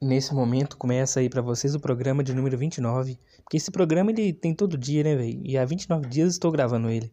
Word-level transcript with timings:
Nesse 0.00 0.34
momento 0.34 0.76
começa 0.76 1.20
aí 1.20 1.28
para 1.28 1.40
vocês 1.40 1.74
o 1.74 1.80
programa 1.80 2.22
de 2.22 2.34
número 2.34 2.56
29, 2.58 3.18
porque 3.42 3.56
esse 3.56 3.70
programa 3.70 4.10
ele 4.10 4.32
tem 4.32 4.54
todo 4.54 4.76
dia, 4.76 5.02
né, 5.02 5.16
velho? 5.16 5.40
E 5.42 5.56
há 5.56 5.64
29 5.64 6.06
dias 6.06 6.32
estou 6.32 6.50
gravando 6.52 6.90
ele. 6.90 7.10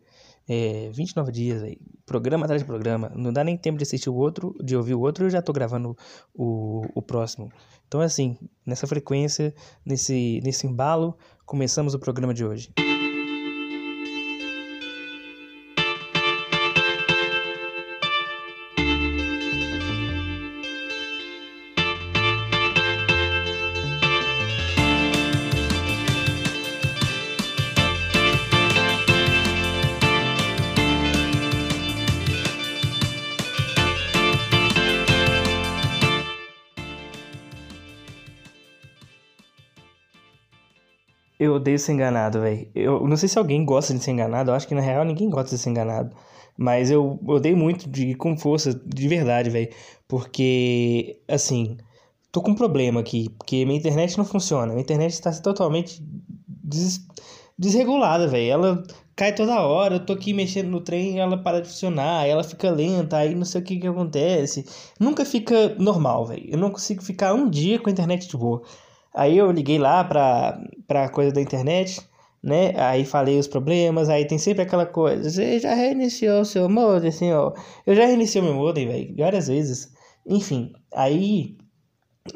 É, 0.48 0.90
29 0.92 1.32
dias, 1.32 1.62
velho. 1.62 1.78
Programa 2.06 2.46
atrás 2.46 2.62
de 2.62 2.68
programa. 2.68 3.10
Não 3.16 3.32
dá 3.32 3.44
nem 3.44 3.56
tempo 3.56 3.78
de 3.78 3.84
assistir 3.84 4.10
o 4.10 4.16
outro, 4.16 4.54
de 4.62 4.76
ouvir 4.76 4.96
o 4.96 5.00
outro, 5.00 5.26
eu 5.26 5.30
já 5.30 5.42
tô 5.42 5.54
gravando 5.54 5.96
o, 6.34 6.82
o 6.94 7.02
próximo. 7.02 7.50
Então, 7.88 8.02
assim, 8.02 8.38
nessa 8.66 8.86
frequência, 8.86 9.54
nesse, 9.86 10.42
nesse 10.44 10.68
embalo, 10.68 11.18
começamos 11.46 11.94
o 11.94 12.00
programa 12.00 12.34
de 12.34 12.44
hoje. 12.44 12.70
Eu 41.40 41.56
odeio 41.56 41.80
ser 41.80 41.94
enganado, 41.94 42.42
velho. 42.42 42.68
Eu 42.76 43.08
não 43.08 43.18
sei 43.18 43.28
se 43.28 43.38
alguém 43.38 43.66
gosta 43.66 43.94
de 43.94 44.04
ser 44.04 44.12
enganado. 44.12 44.52
Eu 44.52 44.56
acho 44.56 44.68
que 44.68 44.76
na 44.76 44.82
real 44.82 45.04
ninguém 45.04 45.30
gosta 45.30 45.56
de 45.56 45.62
ser 45.62 45.70
enganado. 45.70 46.16
Mas 46.58 46.92
eu 46.92 47.20
odeio 47.26 47.58
muito 47.58 47.90
de 47.90 48.10
ir 48.10 48.16
com 48.16 48.38
força, 48.38 48.74
de 48.74 49.08
verdade, 49.08 49.50
velho. 49.50 49.70
Porque, 50.08 51.20
assim, 51.28 51.78
tô 52.32 52.42
com 52.42 52.52
um 52.52 52.56
problema 52.56 53.00
aqui. 53.00 53.30
Porque 53.30 53.66
minha 53.66 53.78
internet 53.80 54.18
não 54.18 54.26
funciona. 54.26 54.68
Minha 54.68 54.84
internet 54.84 55.14
está 55.14 55.32
totalmente 55.32 56.02
des 56.48 57.06
desregulada, 57.58 58.28
velho. 58.28 58.52
Ela 58.52 58.84
cai 59.16 59.34
toda 59.34 59.62
hora. 59.62 59.96
Eu 59.96 60.06
tô 60.06 60.14
aqui 60.14 60.34
mexendo 60.34 60.70
no 60.70 60.82
trem 60.82 61.20
ela 61.20 61.38
para 61.38 61.62
de 61.62 61.68
funcionar. 61.68 62.28
Ela 62.28 62.44
fica 62.44 62.70
lenta. 62.70 63.18
Aí 63.18 63.34
não 63.36 63.46
sei 63.46 63.62
o 63.62 63.64
que 63.64 63.80
que 63.80 63.88
acontece. 63.88 64.66
Nunca 65.00 65.26
fica 65.26 65.76
normal, 65.80 66.28
velho. 66.28 66.46
Eu 66.48 66.58
não 66.60 66.70
consigo 66.72 67.04
ficar 67.04 67.34
um 67.34 67.50
dia 67.50 67.80
com 67.80 67.90
a 67.90 67.92
internet 67.92 68.28
de 68.28 68.38
boa. 68.38 68.62
Aí 69.16 69.38
eu 69.38 69.52
liguei 69.52 69.78
lá 69.78 70.04
pra, 70.04 70.60
pra 70.88 71.10
coisa 71.10 71.32
da 71.32 71.42
internet, 71.42 72.02
né? 72.42 72.74
Aí 72.78 73.06
falei 73.06 73.38
os 73.40 73.48
problemas, 73.48 74.10
aí 74.10 74.26
tem 74.26 74.38
sempre 74.38 74.64
aquela 74.64 74.86
coisa, 74.86 75.30
você 75.30 75.60
já 75.60 75.74
reiniciou 75.74 76.44
seu 76.46 76.70
modem, 76.70 77.12
ó. 77.34 77.54
Eu 77.86 77.96
já 77.96 78.06
reiniciei 78.06 78.44
meu 78.44 78.54
modem, 78.54 78.88
velho, 78.88 79.16
várias 79.18 79.48
vezes. 79.48 79.94
Enfim, 80.28 80.74
aí 80.94 81.58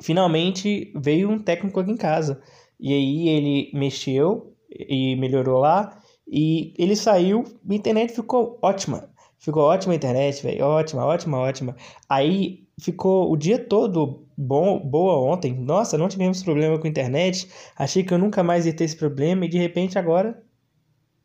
finalmente 0.02 0.92
veio 0.96 1.30
um 1.30 1.40
técnico 1.40 1.80
aqui 1.80 1.92
em 1.92 1.98
casa. 1.98 2.42
E 2.80 2.94
aí 2.94 3.30
ele 3.30 3.72
mexeu 3.74 4.54
e 4.70 5.16
melhorou 5.16 5.60
lá. 5.60 6.00
E 6.28 6.74
ele 6.78 6.96
saiu, 6.96 7.44
a 7.70 7.74
internet 7.74 8.14
ficou 8.14 8.60
ótima. 8.62 9.10
Ficou 9.40 9.64
ótima 9.64 9.94
a 9.94 9.96
internet, 9.96 10.44
velho. 10.44 10.66
Ótima, 10.66 11.06
ótima, 11.06 11.38
ótima. 11.38 11.76
Aí 12.10 12.68
ficou 12.80 13.32
o 13.32 13.38
dia 13.38 13.58
todo 13.58 14.27
bom, 14.38 14.80
boa 14.80 15.18
ontem. 15.34 15.54
Nossa, 15.54 15.98
não 15.98 16.08
tivemos 16.08 16.44
problema 16.44 16.78
com 16.78 16.86
a 16.86 16.90
internet. 16.90 17.50
Achei 17.76 18.04
que 18.04 18.14
eu 18.14 18.20
nunca 18.20 18.44
mais 18.44 18.66
ia 18.66 18.74
ter 18.76 18.84
esse 18.84 18.96
problema 18.96 19.46
e 19.46 19.50
de 19.50 19.58
repente 19.58 19.98
agora 19.98 20.44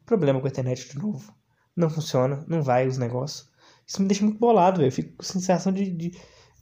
problema 0.07 0.41
com 0.41 0.47
a 0.47 0.51
internet 0.51 0.89
de 0.89 0.99
novo. 0.99 1.33
Não 1.77 1.91
funciona, 1.91 2.45
não 2.49 2.63
vai 2.63 2.87
os 2.87 2.99
negócios. 2.99 3.51
Isso 3.87 4.01
me 4.01 4.09
deixa 4.09 4.25
muito 4.25 4.39
bolado, 4.39 4.79
velho. 4.81 4.93
Fico 4.93 5.17
com 5.17 5.23
sensação 5.23 5.73
de, 5.73 5.91
de, 5.91 6.13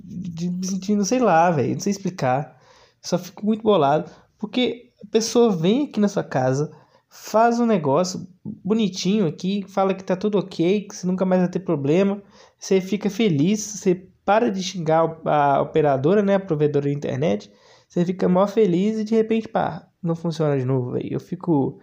de, 0.00 0.50
me 0.50 0.66
sentindo, 0.66 1.04
sei 1.04 1.18
lá, 1.20 1.50
velho. 1.50 1.74
Não 1.74 1.80
sei 1.80 1.92
explicar. 1.92 2.58
Só 3.00 3.18
fico 3.18 3.44
muito 3.46 3.62
bolado. 3.62 4.10
Porque 4.38 4.92
a 5.02 5.06
pessoa 5.06 5.54
vem 5.54 5.84
aqui 5.84 6.00
na 6.00 6.08
sua 6.08 6.24
casa, 6.24 6.70
faz 7.08 7.60
um 7.60 7.66
negócio 7.66 8.26
bonitinho 8.44 9.26
aqui, 9.26 9.64
fala 9.68 9.94
que 9.94 10.04
tá 10.04 10.16
tudo 10.16 10.38
ok, 10.38 10.82
que 10.82 10.96
você 10.96 11.06
nunca 11.06 11.24
mais 11.24 11.42
vai 11.42 11.50
ter 11.50 11.60
problema. 11.60 12.22
Você 12.58 12.80
fica 12.80 13.10
feliz, 13.10 13.60
você 13.60 14.09
para 14.30 14.48
de 14.48 14.62
xingar 14.62 15.18
a 15.24 15.60
operadora, 15.60 16.22
né, 16.22 16.36
a 16.36 16.40
provedora 16.40 16.88
de 16.88 16.94
internet, 16.94 17.50
você 17.88 18.04
fica 18.04 18.28
mó 18.28 18.46
feliz 18.46 18.96
e 18.96 19.02
de 19.02 19.16
repente, 19.16 19.48
pá, 19.48 19.88
não 20.00 20.14
funciona 20.14 20.56
de 20.56 20.64
novo, 20.64 20.92
velho. 20.92 21.08
Eu 21.10 21.18
fico 21.18 21.80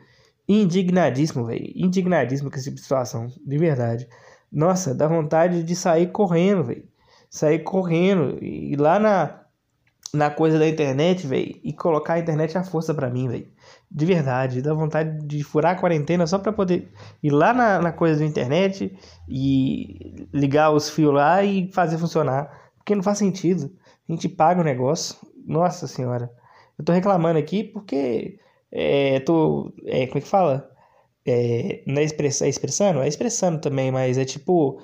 indignadíssimo, 0.47 1.43
velho. 1.43 1.69
Indignadíssimo 1.75 2.49
com 2.49 2.55
essa 2.55 2.71
situação, 2.71 3.27
de 3.45 3.57
verdade. 3.57 4.07
Nossa, 4.49 4.95
dá 4.95 5.09
vontade 5.09 5.61
de 5.61 5.75
sair 5.75 6.09
correndo, 6.09 6.63
velho. 6.63 6.87
Sair 7.29 7.59
correndo 7.59 8.41
e 8.41 8.77
lá 8.77 8.97
na 8.97 9.41
na 10.13 10.29
coisa 10.29 10.57
da 10.59 10.67
internet, 10.67 11.25
velho, 11.27 11.59
e 11.63 11.73
colocar 11.73 12.13
a 12.13 12.19
internet 12.19 12.57
à 12.57 12.63
força 12.63 12.93
para 12.93 13.09
mim, 13.09 13.27
velho. 13.27 13.47
De 13.89 14.05
verdade, 14.05 14.61
dá 14.61 14.73
vontade 14.73 15.25
de 15.25 15.43
furar 15.43 15.75
a 15.75 15.79
quarentena 15.79 16.27
só 16.27 16.37
para 16.37 16.51
poder 16.51 16.91
ir 17.23 17.31
lá 17.31 17.53
na, 17.53 17.81
na 17.81 17.91
coisa 17.91 18.19
da 18.19 18.25
internet 18.25 18.97
e 19.27 20.27
ligar 20.33 20.71
os 20.71 20.89
fios 20.89 21.13
lá 21.13 21.43
e 21.43 21.71
fazer 21.71 21.97
funcionar. 21.97 22.71
Porque 22.77 22.95
não 22.95 23.03
faz 23.03 23.17
sentido. 23.17 23.71
A 24.07 24.11
gente 24.11 24.27
paga 24.29 24.61
o 24.61 24.63
negócio. 24.63 25.15
Nossa 25.45 25.87
senhora. 25.87 26.31
Eu 26.77 26.83
tô 26.85 26.91
reclamando 26.91 27.39
aqui 27.39 27.63
porque 27.63 28.39
é, 28.71 29.19
tô. 29.21 29.73
É, 29.85 30.05
como 30.07 30.19
é 30.19 30.21
que 30.21 30.27
fala? 30.27 30.69
É, 31.25 31.83
não 31.85 32.01
é, 32.01 32.03
express, 32.03 32.41
é 32.41 32.49
expressando? 32.49 33.01
É 33.01 33.07
expressando 33.07 33.59
também, 33.59 33.91
mas 33.91 34.17
é 34.17 34.25
tipo. 34.25 34.81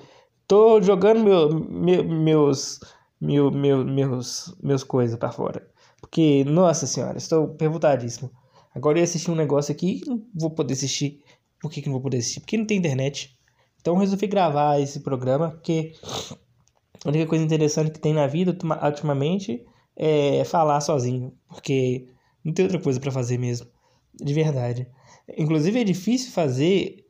Tô 0.47 0.81
jogando 0.81 1.23
meu, 1.23 1.49
meu, 1.49 2.03
meus 2.03 2.79
meu, 3.23 3.49
meu, 3.49 3.85
meus, 3.85 4.53
meus 4.61 4.83
coisas 4.83 5.17
para 5.17 5.31
fora. 5.31 5.65
Porque, 6.01 6.43
nossa 6.43 6.85
senhora, 6.85 7.17
estou 7.17 7.47
perguntadíssimo. 7.47 8.29
Agora 8.75 8.97
eu 8.97 9.01
ia 9.01 9.05
assistir 9.05 9.31
um 9.31 9.35
negócio 9.35 9.71
aqui 9.71 10.01
não 10.05 10.21
vou 10.35 10.51
poder 10.51 10.73
assistir. 10.73 11.23
Por 11.61 11.71
que, 11.71 11.81
que 11.81 11.87
não 11.87 11.93
vou 11.93 12.01
poder 12.01 12.17
assistir? 12.17 12.41
Porque 12.41 12.57
não 12.57 12.65
tem 12.65 12.77
internet. 12.77 13.37
Então 13.79 13.93
eu 13.93 13.99
resolvi 13.99 14.27
gravar 14.27 14.79
esse 14.81 14.99
programa, 14.99 15.51
porque 15.51 15.93
a 17.05 17.09
única 17.09 17.25
coisa 17.25 17.45
interessante 17.45 17.91
que 17.91 17.99
tem 17.99 18.13
na 18.13 18.27
vida 18.27 18.57
ultimamente 18.83 19.65
é 19.95 20.43
falar 20.43 20.81
sozinho. 20.81 21.33
Porque 21.47 22.09
não 22.43 22.51
tem 22.51 22.65
outra 22.65 22.81
coisa 22.81 22.99
para 22.99 23.11
fazer 23.11 23.37
mesmo. 23.37 23.67
De 24.13 24.33
verdade. 24.33 24.85
Inclusive 25.37 25.79
é 25.79 25.83
difícil 25.85 26.31
fazer 26.33 27.05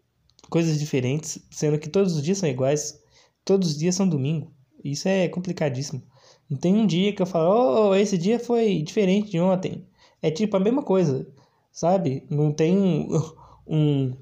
coisas 0.47 0.77
diferentes, 0.79 1.39
sendo 1.49 1.79
que 1.79 1.89
todos 1.89 2.15
os 2.15 2.21
dias 2.21 2.37
são 2.37 2.47
iguais. 2.47 3.01
Todos 3.43 3.69
os 3.69 3.77
dias 3.77 3.95
são 3.95 4.07
domingo. 4.07 4.53
Isso 4.83 5.07
é 5.07 5.27
complicadíssimo. 5.29 6.01
Não 6.49 6.57
tem 6.57 6.75
um 6.75 6.85
dia 6.85 7.13
que 7.13 7.21
eu 7.21 7.25
falo, 7.25 7.89
oh, 7.89 7.95
esse 7.95 8.17
dia 8.17 8.39
foi 8.39 8.81
diferente 8.81 9.31
de 9.31 9.39
ontem. 9.39 9.87
É 10.21 10.29
tipo 10.29 10.55
a 10.57 10.59
mesma 10.59 10.83
coisa, 10.83 11.27
sabe? 11.71 12.25
Não 12.29 12.51
tem 12.51 12.77
um, 12.77 13.07
um 13.67 14.13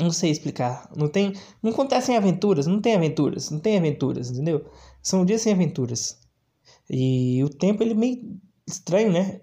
não 0.00 0.10
sei 0.10 0.30
explicar. 0.30 0.90
Não 0.96 1.08
tem, 1.08 1.32
não 1.62 1.70
acontecem 1.70 2.16
aventuras, 2.16 2.66
não 2.66 2.80
tem 2.80 2.94
aventuras, 2.94 3.50
não 3.50 3.60
tem 3.60 3.76
aventuras, 3.76 4.30
entendeu? 4.30 4.64
São 5.02 5.24
dias 5.24 5.42
sem 5.42 5.52
aventuras. 5.52 6.18
E 6.90 7.42
o 7.44 7.48
tempo 7.48 7.82
ele 7.82 7.92
é 7.92 7.94
meio 7.94 8.40
estranho, 8.66 9.12
né? 9.12 9.40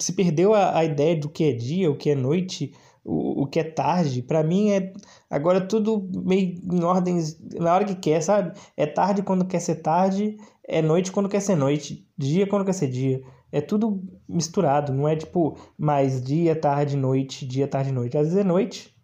Se 0.00 0.12
perdeu 0.12 0.54
a, 0.54 0.78
a 0.78 0.84
ideia 0.84 1.16
do 1.16 1.28
que 1.28 1.44
é 1.44 1.52
dia, 1.52 1.90
o 1.90 1.96
que 1.96 2.10
é 2.10 2.14
noite, 2.14 2.72
o, 3.06 3.42
o 3.42 3.46
que 3.46 3.60
é 3.60 3.64
tarde. 3.64 4.20
Para 4.22 4.42
mim 4.42 4.70
é 4.70 4.92
agora 5.30 5.60
tudo 5.60 6.08
meio 6.24 6.60
em 6.70 6.82
ordens 6.82 7.38
na 7.54 7.72
hora 7.72 7.84
que 7.84 7.94
quer, 7.94 8.20
sabe? 8.20 8.58
É 8.76 8.84
tarde 8.86 9.22
quando 9.22 9.46
quer 9.46 9.60
ser 9.60 9.76
tarde, 9.76 10.36
é 10.66 10.82
noite 10.82 11.12
quando 11.12 11.28
quer 11.28 11.40
ser 11.40 11.56
noite, 11.56 12.06
dia 12.18 12.46
quando 12.46 12.64
quer 12.64 12.72
ser 12.74 12.88
dia. 12.88 13.22
É 13.52 13.60
tudo 13.60 14.02
misturado, 14.28 14.92
não 14.92 15.08
é 15.08 15.14
tipo 15.16 15.56
mais 15.78 16.20
dia, 16.20 16.56
tarde, 16.56 16.96
noite, 16.96 17.46
dia, 17.46 17.68
tarde, 17.68 17.92
noite. 17.92 18.18
Às 18.18 18.24
vezes 18.24 18.38
é 18.38 18.44
noite, 18.44 18.94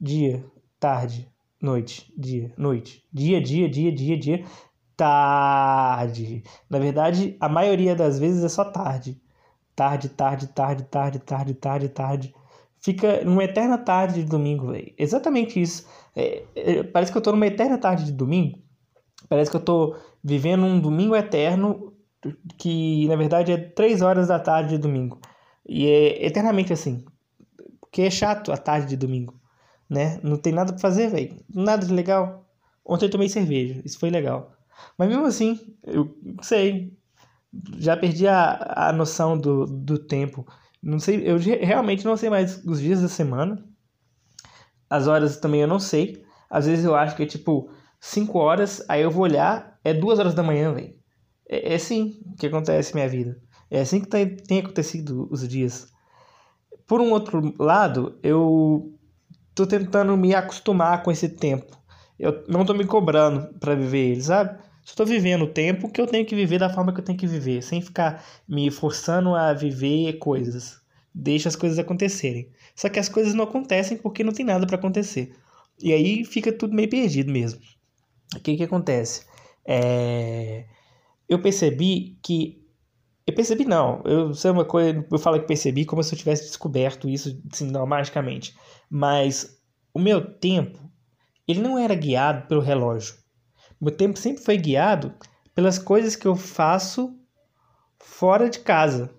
dia, 0.00 0.44
tarde, 0.80 1.30
noite, 1.60 2.12
dia, 2.16 2.52
noite, 2.56 3.04
dia, 3.12 3.40
dia, 3.40 3.68
dia, 3.68 3.92
dia, 3.92 4.18
dia, 4.18 4.44
tarde. 4.96 6.42
Na 6.70 6.78
verdade, 6.78 7.36
a 7.38 7.48
maioria 7.48 7.94
das 7.94 8.18
vezes 8.18 8.42
é 8.42 8.48
só 8.48 8.64
tarde. 8.64 9.20
Tarde, 9.74 10.08
tarde, 10.08 10.46
tarde, 10.48 10.84
tarde, 10.84 11.18
tarde, 11.18 11.54
tarde, 11.54 11.88
tarde 11.90 12.34
fica 12.86 13.24
numa 13.24 13.42
eterna 13.42 13.76
tarde 13.76 14.22
de 14.22 14.30
domingo, 14.30 14.68
velho. 14.68 14.94
Exatamente 14.96 15.60
isso. 15.60 15.84
É, 16.14 16.44
é, 16.54 16.82
parece 16.84 17.10
que 17.10 17.18
eu 17.18 17.22
tô 17.22 17.32
numa 17.32 17.46
eterna 17.46 17.76
tarde 17.76 18.04
de 18.04 18.12
domingo. 18.12 18.60
Parece 19.28 19.50
que 19.50 19.56
eu 19.56 19.60
tô 19.60 19.96
vivendo 20.22 20.64
um 20.64 20.78
domingo 20.78 21.16
eterno 21.16 21.92
que 22.56 23.08
na 23.08 23.16
verdade 23.16 23.50
é 23.50 23.56
três 23.56 24.02
horas 24.02 24.28
da 24.28 24.38
tarde 24.38 24.70
de 24.70 24.78
domingo. 24.78 25.20
E 25.68 25.84
é 25.88 26.26
eternamente 26.26 26.72
assim. 26.72 27.04
Porque 27.80 28.02
é 28.02 28.10
chato 28.10 28.52
a 28.52 28.56
tarde 28.56 28.86
de 28.90 28.96
domingo, 28.96 29.34
né? 29.90 30.20
Não 30.22 30.36
tem 30.36 30.52
nada 30.52 30.72
pra 30.72 30.80
fazer, 30.80 31.08
velho. 31.08 31.36
Nada 31.52 31.84
de 31.84 31.92
legal. 31.92 32.46
Ontem 32.84 33.06
eu 33.06 33.10
tomei 33.10 33.28
cerveja, 33.28 33.82
isso 33.84 33.98
foi 33.98 34.10
legal. 34.10 34.52
Mas 34.96 35.08
mesmo 35.08 35.24
assim, 35.26 35.76
eu 35.82 36.16
sei, 36.40 36.96
já 37.78 37.96
perdi 37.96 38.28
a, 38.28 38.90
a 38.90 38.92
noção 38.92 39.36
do, 39.36 39.66
do 39.66 39.98
tempo. 39.98 40.46
Não 40.86 41.00
sei, 41.00 41.28
eu 41.28 41.36
realmente 41.36 42.04
não 42.04 42.16
sei 42.16 42.30
mais 42.30 42.64
os 42.64 42.80
dias 42.80 43.02
da 43.02 43.08
semana. 43.08 43.60
As 44.88 45.08
horas 45.08 45.36
também 45.36 45.60
eu 45.60 45.66
não 45.66 45.80
sei. 45.80 46.24
Às 46.48 46.66
vezes 46.66 46.84
eu 46.84 46.94
acho 46.94 47.16
que 47.16 47.24
é 47.24 47.26
tipo 47.26 47.68
5 47.98 48.38
horas, 48.38 48.84
aí 48.88 49.02
eu 49.02 49.10
vou 49.10 49.24
olhar, 49.24 49.80
é 49.82 49.92
2 49.92 50.20
horas 50.20 50.32
da 50.32 50.44
manhã, 50.44 50.72
velho. 50.72 50.94
É, 51.48 51.72
é 51.72 51.74
assim 51.74 52.22
que 52.38 52.46
acontece 52.46 52.94
minha 52.94 53.08
vida. 53.08 53.36
É 53.68 53.80
assim 53.80 54.00
que 54.00 54.06
tá, 54.06 54.18
tem 54.46 54.60
acontecido 54.60 55.26
os 55.28 55.48
dias. 55.48 55.92
Por 56.86 57.00
um 57.00 57.10
outro 57.10 57.52
lado, 57.58 58.16
eu 58.22 58.96
tô 59.56 59.66
tentando 59.66 60.16
me 60.16 60.36
acostumar 60.36 61.02
com 61.02 61.10
esse 61.10 61.30
tempo. 61.30 61.76
Eu 62.16 62.44
não 62.46 62.64
tô 62.64 62.72
me 62.72 62.86
cobrando 62.86 63.58
para 63.58 63.74
viver 63.74 64.12
ele, 64.12 64.22
sabe? 64.22 64.56
Estou 64.86 65.04
vivendo 65.04 65.42
o 65.42 65.48
tempo 65.48 65.90
que 65.90 66.00
eu 66.00 66.06
tenho 66.06 66.24
que 66.24 66.34
viver 66.34 66.60
da 66.60 66.70
forma 66.70 66.92
que 66.94 67.00
eu 67.00 67.04
tenho 67.04 67.18
que 67.18 67.26
viver, 67.26 67.60
sem 67.60 67.82
ficar 67.82 68.24
me 68.48 68.70
forçando 68.70 69.34
a 69.34 69.52
viver 69.52 70.14
coisas. 70.14 70.80
Deixa 71.12 71.48
as 71.48 71.56
coisas 71.56 71.78
acontecerem. 71.78 72.48
Só 72.74 72.88
que 72.88 73.00
as 73.00 73.08
coisas 73.08 73.34
não 73.34 73.44
acontecem 73.44 73.96
porque 73.98 74.22
não 74.22 74.32
tem 74.32 74.46
nada 74.46 74.64
para 74.64 74.76
acontecer. 74.76 75.34
E 75.82 75.92
aí 75.92 76.24
fica 76.24 76.52
tudo 76.52 76.74
meio 76.74 76.88
perdido 76.88 77.32
mesmo. 77.32 77.60
O 78.36 78.40
que 78.40 78.56
que 78.56 78.62
acontece? 78.62 79.26
É... 79.66 80.66
Eu 81.28 81.42
percebi 81.42 82.16
que 82.22 82.64
eu 83.26 83.34
percebi 83.34 83.64
não, 83.64 84.02
eu 84.04 84.32
sei 84.34 84.52
uma 84.52 84.64
coisa, 84.64 85.04
eu 85.10 85.18
falo 85.18 85.40
que 85.40 85.48
percebi 85.48 85.84
como 85.84 86.00
se 86.00 86.14
eu 86.14 86.18
tivesse 86.18 86.44
descoberto 86.44 87.08
isso, 87.08 87.42
assim, 87.52 87.68
não, 87.68 87.84
magicamente. 87.84 88.56
Mas 88.88 89.60
o 89.92 89.98
meu 89.98 90.24
tempo, 90.38 90.78
ele 91.48 91.60
não 91.60 91.76
era 91.76 91.94
guiado 91.96 92.46
pelo 92.46 92.60
relógio. 92.60 93.25
Meu 93.80 93.94
tempo 93.94 94.18
sempre 94.18 94.42
foi 94.42 94.56
guiado 94.56 95.14
pelas 95.54 95.78
coisas 95.78 96.16
que 96.16 96.26
eu 96.26 96.36
faço 96.36 97.14
fora 97.98 98.48
de 98.48 98.60
casa. 98.60 99.10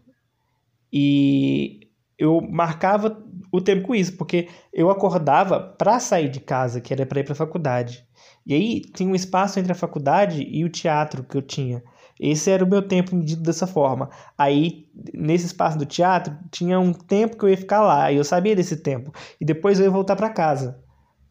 E 0.92 1.90
eu 2.18 2.42
marcava 2.42 3.24
o 3.52 3.62
tempo 3.62 3.88
com 3.88 3.96
isso, 3.96 4.18
porque 4.18 4.48
eu 4.74 4.90
acordava 4.90 5.60
para 5.60 6.00
sair 6.00 6.30
de 6.30 6.40
casa, 6.40 6.82
que 6.82 6.94
era 6.94 7.06
para 7.06 7.20
ir 7.20 7.24
para 7.24 7.34
a 7.34 7.38
faculdade. 7.38 8.06
E 8.46 8.54
aí 8.54 8.82
tinha 8.82 9.10
um 9.10 9.16
espaço 9.16 9.60
entre 9.60 9.72
a 9.72 9.76
faculdade 9.76 10.42
e 10.42 10.64
o 10.64 10.70
teatro 10.70 11.24
que 11.24 11.38
eu 11.38 11.42
tinha. 11.42 11.84
Esse 12.20 12.50
era 12.50 12.66
o 12.66 12.68
meu 12.68 12.82
tempo 12.82 13.16
medido 13.16 13.44
dessa 13.44 13.68
forma. 13.68 14.10
Aí, 14.38 14.90
nesse 15.14 15.46
espaço 15.46 15.78
do 15.78 15.86
teatro, 15.86 16.36
tinha 16.52 16.80
um 16.80 16.92
tempo 16.92 17.38
que 17.38 17.46
eu 17.46 17.50
ia 17.50 17.58
ficar 17.58 17.82
lá, 17.82 18.12
e 18.12 18.18
eu 18.18 18.24
sabia 18.24 18.56
desse 18.56 18.78
tempo. 18.78 19.12
E 19.40 19.46
depois 19.46 19.80
eu 19.80 19.86
ia 19.86 19.92
voltar 19.92 20.16
para 20.16 20.30
casa, 20.30 20.82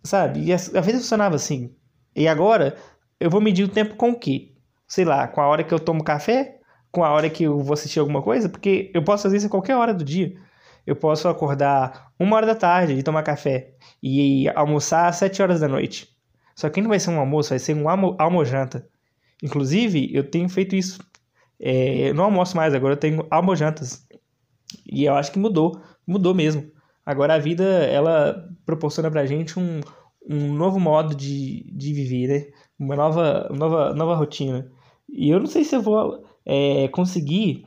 sabe? 0.04 0.44
E 0.44 0.52
a 0.52 0.80
vida 0.80 0.98
funcionava 0.98 1.34
assim. 1.34 1.74
E 2.14 2.28
agora, 2.28 2.76
eu 3.20 3.30
vou 3.30 3.40
medir 3.40 3.64
o 3.64 3.68
tempo 3.68 3.96
com 3.96 4.10
o 4.10 4.18
quê? 4.18 4.52
Sei 4.86 5.04
lá, 5.04 5.26
com 5.28 5.40
a 5.40 5.46
hora 5.46 5.64
que 5.64 5.72
eu 5.72 5.80
tomo 5.80 6.04
café? 6.04 6.60
Com 6.90 7.04
a 7.04 7.10
hora 7.10 7.28
que 7.28 7.44
eu 7.44 7.58
vou 7.60 7.74
assistir 7.74 7.98
alguma 7.98 8.22
coisa? 8.22 8.48
Porque 8.48 8.90
eu 8.94 9.02
posso 9.02 9.24
fazer 9.24 9.36
isso 9.38 9.46
a 9.46 9.50
qualquer 9.50 9.76
hora 9.76 9.92
do 9.92 10.04
dia. 10.04 10.34
Eu 10.86 10.94
posso 10.94 11.28
acordar 11.28 12.12
uma 12.18 12.36
hora 12.36 12.46
da 12.46 12.54
tarde 12.54 12.94
e 12.94 13.02
tomar 13.02 13.22
café 13.22 13.74
e 14.02 14.48
almoçar 14.50 15.08
às 15.08 15.16
sete 15.16 15.42
horas 15.42 15.60
da 15.60 15.68
noite. 15.68 16.08
Só 16.54 16.70
que 16.70 16.80
não 16.80 16.88
vai 16.88 17.00
ser 17.00 17.10
um 17.10 17.18
almoço, 17.18 17.50
vai 17.50 17.58
ser 17.58 17.74
um 17.74 17.88
almo 17.88 18.14
almojanta. 18.18 18.88
Inclusive, 19.42 20.10
eu 20.14 20.30
tenho 20.30 20.48
feito 20.48 20.76
isso. 20.76 21.00
É, 21.60 22.10
eu 22.10 22.14
não 22.14 22.24
almoço 22.24 22.56
mais, 22.56 22.74
agora 22.74 22.94
eu 22.94 22.98
tenho 22.98 23.26
almojantas. 23.30 24.06
E 24.86 25.04
eu 25.04 25.14
acho 25.14 25.32
que 25.32 25.38
mudou, 25.38 25.80
mudou 26.06 26.34
mesmo. 26.34 26.70
Agora 27.04 27.34
a 27.34 27.38
vida, 27.38 27.64
ela 27.64 28.48
proporciona 28.64 29.10
pra 29.10 29.26
gente 29.26 29.58
um, 29.58 29.80
um 30.28 30.52
novo 30.52 30.80
modo 30.80 31.14
de, 31.14 31.70
de 31.72 31.92
viver, 31.92 32.28
né? 32.28 32.52
Uma 32.78 32.96
nova, 32.96 33.48
nova, 33.50 33.94
nova 33.94 34.14
rotina. 34.14 34.70
E 35.08 35.30
eu 35.30 35.38
não 35.38 35.46
sei 35.46 35.64
se 35.64 35.74
eu 35.74 35.82
vou 35.82 36.24
é, 36.44 36.88
conseguir 36.88 37.66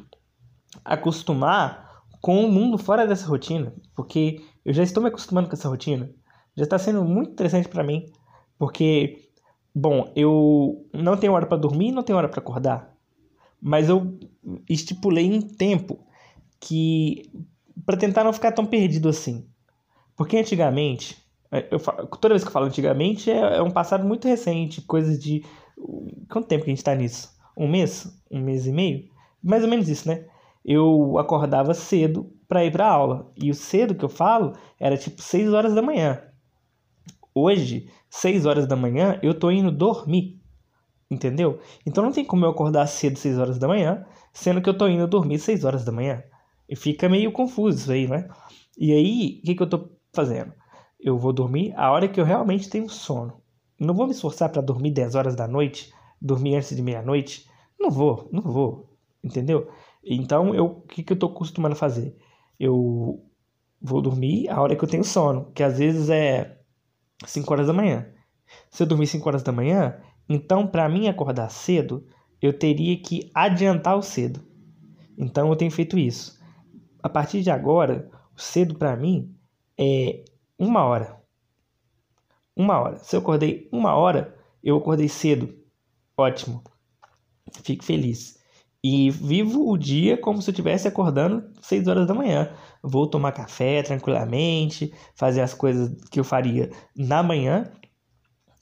acostumar 0.85 2.03
com 2.21 2.43
o 2.45 2.51
mundo 2.51 2.77
fora 2.77 3.07
dessa 3.07 3.27
rotina, 3.27 3.73
porque 3.95 4.41
eu 4.63 4.73
já 4.73 4.83
estou 4.83 5.01
me 5.01 5.09
acostumando 5.09 5.47
com 5.47 5.55
essa 5.55 5.69
rotina. 5.69 6.09
Já 6.55 6.63
está 6.63 6.77
sendo 6.77 7.03
muito 7.03 7.31
interessante 7.31 7.69
para 7.69 7.83
mim, 7.83 8.05
porque 8.57 9.29
Bom, 9.73 10.11
eu 10.15 10.89
não 10.91 11.15
tenho 11.15 11.33
hora 11.33 11.45
para 11.45 11.57
dormir, 11.57 11.91
não 11.91 12.03
tenho 12.03 12.17
hora 12.17 12.27
para 12.27 12.39
acordar. 12.39 12.93
Mas 13.61 13.87
eu 13.87 14.17
estipulei 14.67 15.31
um 15.31 15.41
tempo 15.41 15.99
que 16.59 17.31
para 17.85 17.97
tentar 17.97 18.23
não 18.23 18.33
ficar 18.33 18.51
tão 18.51 18.65
perdido 18.65 19.09
assim. 19.09 19.47
Porque 20.15 20.37
antigamente, 20.37 21.18
é, 21.51 21.67
eu, 21.71 21.79
toda 21.79 22.33
vez 22.33 22.43
que 22.43 22.49
eu 22.49 22.53
falo 22.53 22.67
antigamente, 22.67 23.31
é, 23.31 23.57
é 23.57 23.61
um 23.61 23.71
passado 23.71 24.05
muito 24.05 24.27
recente, 24.27 24.81
coisa 24.81 25.17
de. 25.17 25.43
Quanto 26.29 26.47
tempo 26.47 26.63
que 26.63 26.69
a 26.69 26.73
gente 26.73 26.79
está 26.79 26.93
nisso? 26.93 27.35
Um 27.57 27.67
mês? 27.67 28.07
Um 28.29 28.41
mês 28.41 28.67
e 28.67 28.71
meio? 28.71 29.09
Mais 29.41 29.63
ou 29.63 29.69
menos 29.69 29.87
isso, 29.87 30.07
né? 30.07 30.25
Eu 30.63 31.17
acordava 31.17 31.73
cedo 31.73 32.31
para 32.47 32.65
ir 32.65 32.71
para 32.71 32.87
aula. 32.87 33.31
E 33.35 33.49
o 33.49 33.55
cedo 33.55 33.95
que 33.95 34.03
eu 34.03 34.09
falo 34.09 34.53
era 34.79 34.97
tipo 34.97 35.21
6 35.21 35.53
horas 35.53 35.73
da 35.73 35.81
manhã. 35.81 36.21
Hoje, 37.33 37.89
6 38.09 38.45
horas 38.45 38.67
da 38.67 38.75
manhã, 38.75 39.19
eu 39.23 39.33
tô 39.33 39.49
indo 39.49 39.71
dormir. 39.71 40.39
Entendeu? 41.09 41.59
Então 41.85 42.03
não 42.03 42.11
tem 42.11 42.25
como 42.25 42.45
eu 42.45 42.49
acordar 42.49 42.85
cedo 42.87 43.17
6 43.17 43.39
horas 43.39 43.57
da 43.57 43.67
manhã, 43.67 44.05
sendo 44.33 44.61
que 44.61 44.69
eu 44.69 44.77
tô 44.77 44.87
indo 44.87 45.07
dormir 45.07 45.39
6 45.39 45.63
horas 45.63 45.83
da 45.85 45.91
manhã. 45.91 46.21
E 46.67 46.75
fica 46.75 47.09
meio 47.09 47.31
confuso 47.31 47.77
isso 47.77 47.91
aí, 47.91 48.07
né? 48.07 48.27
E 48.77 48.91
aí, 48.93 49.39
o 49.41 49.45
que, 49.45 49.55
que 49.55 49.63
eu 49.63 49.69
tô 49.69 49.89
fazendo? 50.13 50.53
Eu 50.99 51.17
vou 51.17 51.31
dormir 51.31 51.73
a 51.77 51.91
hora 51.91 52.07
que 52.07 52.19
eu 52.19 52.25
realmente 52.25 52.69
tenho 52.69 52.89
sono. 52.89 53.41
Não 53.79 53.93
vou 53.93 54.05
me 54.05 54.11
esforçar 54.11 54.49
para 54.49 54.61
dormir 54.61 54.91
10 54.91 55.15
horas 55.15 55.35
da 55.35 55.47
noite, 55.47 55.93
dormir 56.21 56.55
antes 56.55 56.75
de 56.75 56.81
meia-noite. 56.81 57.49
Não 57.79 57.89
vou, 57.89 58.27
não 58.31 58.41
vou. 58.41 58.89
Entendeu? 59.23 59.69
Então, 60.03 60.53
eu, 60.53 60.65
o 60.65 60.81
que, 60.81 61.03
que 61.03 61.13
eu 61.13 61.17
tô 61.17 61.27
acostumando 61.27 61.73
a 61.73 61.77
fazer? 61.77 62.17
Eu 62.59 63.23
vou 63.81 64.01
dormir 64.01 64.49
a 64.49 64.61
hora 64.61 64.75
que 64.75 64.83
eu 64.83 64.89
tenho 64.89 65.03
sono, 65.03 65.51
que 65.53 65.63
às 65.63 65.77
vezes 65.77 66.09
é 66.09 66.57
5 67.25 67.51
horas 67.53 67.67
da 67.67 67.73
manhã. 67.73 68.05
Se 68.69 68.83
eu 68.83 68.87
dormir 68.87 69.07
5 69.07 69.27
horas 69.27 69.43
da 69.43 69.51
manhã, 69.51 70.01
então 70.27 70.67
para 70.67 70.89
mim 70.89 71.07
acordar 71.07 71.49
cedo, 71.49 72.05
eu 72.41 72.57
teria 72.57 72.97
que 73.01 73.29
adiantar 73.33 73.97
o 73.97 74.01
cedo. 74.01 74.41
Então 75.17 75.49
eu 75.49 75.55
tenho 75.55 75.71
feito 75.71 75.97
isso. 75.97 76.39
A 77.01 77.09
partir 77.09 77.41
de 77.41 77.49
agora, 77.49 78.09
o 78.35 78.41
cedo 78.41 78.75
para 78.75 78.95
mim 78.95 79.33
é 79.77 80.23
uma 80.59 80.83
hora. 80.83 81.19
Uma 82.55 82.79
hora. 82.79 82.97
Se 82.97 83.15
eu 83.15 83.21
acordei 83.21 83.69
uma 83.71 83.95
hora, 83.95 84.35
eu 84.63 84.77
acordei 84.77 85.07
cedo. 85.07 85.57
Ótimo. 86.17 86.63
Fico 87.63 87.83
feliz. 87.83 88.37
E 88.83 89.09
vivo 89.09 89.69
o 89.69 89.77
dia 89.77 90.17
como 90.17 90.41
se 90.41 90.49
eu 90.49 90.51
estivesse 90.51 90.87
acordando 90.87 91.51
6 91.61 91.87
horas 91.87 92.07
da 92.07 92.13
manhã. 92.13 92.53
Vou 92.81 93.07
tomar 93.07 93.31
café 93.33 93.83
tranquilamente, 93.83 94.93
fazer 95.15 95.41
as 95.41 95.53
coisas 95.53 95.91
que 96.09 96.19
eu 96.19 96.23
faria 96.23 96.69
na 96.95 97.21
manhã 97.21 97.71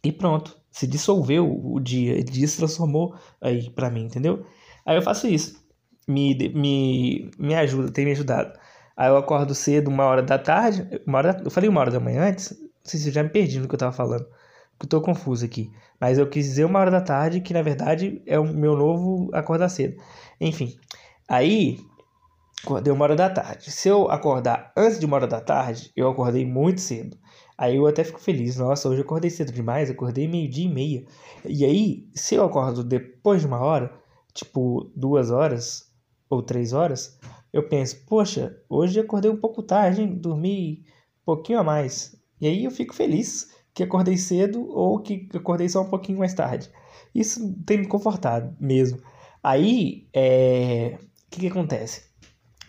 e 0.03 0.11
pronto. 0.11 0.57
Se 0.71 0.87
dissolveu 0.87 1.47
o 1.47 1.79
dia, 1.79 2.23
dia 2.23 2.47
se 2.47 2.57
transformou 2.57 3.15
aí 3.41 3.69
para 3.71 3.89
mim, 3.89 4.05
entendeu? 4.05 4.45
Aí 4.85 4.95
eu 4.95 5.01
faço 5.01 5.27
isso. 5.27 5.63
Me, 6.07 6.35
me, 6.49 7.31
me 7.37 7.55
ajuda, 7.55 7.91
tem 7.91 8.05
me 8.05 8.11
ajudado. 8.11 8.57
Aí 8.97 9.09
eu 9.09 9.17
acordo 9.17 9.53
cedo, 9.53 9.89
uma 9.89 10.05
hora 10.05 10.23
da 10.23 10.39
tarde. 10.39 10.87
Uma 11.05 11.19
hora, 11.19 11.41
eu 11.45 11.51
falei 11.51 11.69
uma 11.69 11.79
hora 11.79 11.91
da 11.91 11.99
manhã 11.99 12.29
antes? 12.29 12.49
Não 12.59 12.67
sei 12.83 12.99
se 12.99 13.09
eu 13.09 13.13
já 13.13 13.21
me 13.21 13.29
perdi 13.29 13.59
no 13.59 13.67
que 13.67 13.75
eu 13.75 13.79
tava 13.79 13.91
falando. 13.91 14.25
Eu 14.81 14.87
tô 14.87 14.99
confuso 15.01 15.45
aqui. 15.45 15.71
Mas 15.99 16.17
eu 16.17 16.27
quis 16.27 16.45
dizer 16.45 16.65
uma 16.65 16.79
hora 16.79 16.89
da 16.89 16.99
tarde, 17.01 17.41
que 17.41 17.53
na 17.53 17.61
verdade 17.61 18.21
é 18.25 18.39
o 18.39 18.43
meu 18.43 18.75
novo 18.75 19.29
acordar 19.33 19.69
cedo. 19.69 20.01
Enfim. 20.41 20.75
Aí, 21.29 21.79
acordei 22.63 22.91
uma 22.91 23.03
hora 23.03 23.15
da 23.15 23.29
tarde. 23.29 23.71
Se 23.71 23.87
eu 23.87 24.09
acordar 24.09 24.71
antes 24.75 24.99
de 24.99 25.05
uma 25.05 25.17
hora 25.17 25.27
da 25.27 25.41
tarde, 25.41 25.91
eu 25.95 26.09
acordei 26.09 26.43
muito 26.45 26.81
cedo. 26.81 27.15
Aí 27.55 27.75
eu 27.75 27.85
até 27.85 28.03
fico 28.03 28.19
feliz. 28.19 28.57
Nossa, 28.57 28.89
hoje 28.89 29.01
eu 29.01 29.05
acordei 29.05 29.29
cedo 29.29 29.51
demais. 29.51 29.91
Acordei 29.91 30.27
meio-dia 30.27 30.65
e 30.65 30.73
meia. 30.73 31.05
E 31.45 31.63
aí, 31.65 32.07
se 32.15 32.33
eu 32.33 32.43
acordo 32.43 32.83
depois 32.83 33.41
de 33.41 33.47
uma 33.47 33.59
hora, 33.59 33.91
tipo 34.33 34.91
duas 34.95 35.29
horas 35.29 35.86
ou 36.29 36.41
três 36.41 36.73
horas, 36.73 37.19
eu 37.51 37.67
penso, 37.67 38.05
poxa, 38.05 38.57
hoje 38.69 38.99
acordei 38.99 39.31
um 39.31 39.37
pouco 39.37 39.63
tarde, 39.63 40.01
hein? 40.01 40.15
dormi 40.15 40.85
um 41.21 41.25
pouquinho 41.25 41.59
a 41.59 41.63
mais. 41.63 42.15
E 42.39 42.47
aí 42.47 42.65
eu 42.65 42.71
fico 42.71 42.93
feliz 42.93 43.55
que 43.73 43.83
acordei 43.83 44.17
cedo 44.17 44.67
ou 44.69 44.99
que 44.99 45.29
acordei 45.33 45.69
só 45.69 45.81
um 45.81 45.89
pouquinho 45.89 46.19
mais 46.19 46.33
tarde. 46.33 46.69
Isso 47.13 47.55
tem 47.65 47.79
me 47.79 47.87
confortado 47.87 48.55
mesmo. 48.59 48.99
Aí, 49.41 50.07
é... 50.13 50.97
o 50.99 51.29
que, 51.29 51.39
que 51.41 51.47
acontece? 51.47 52.03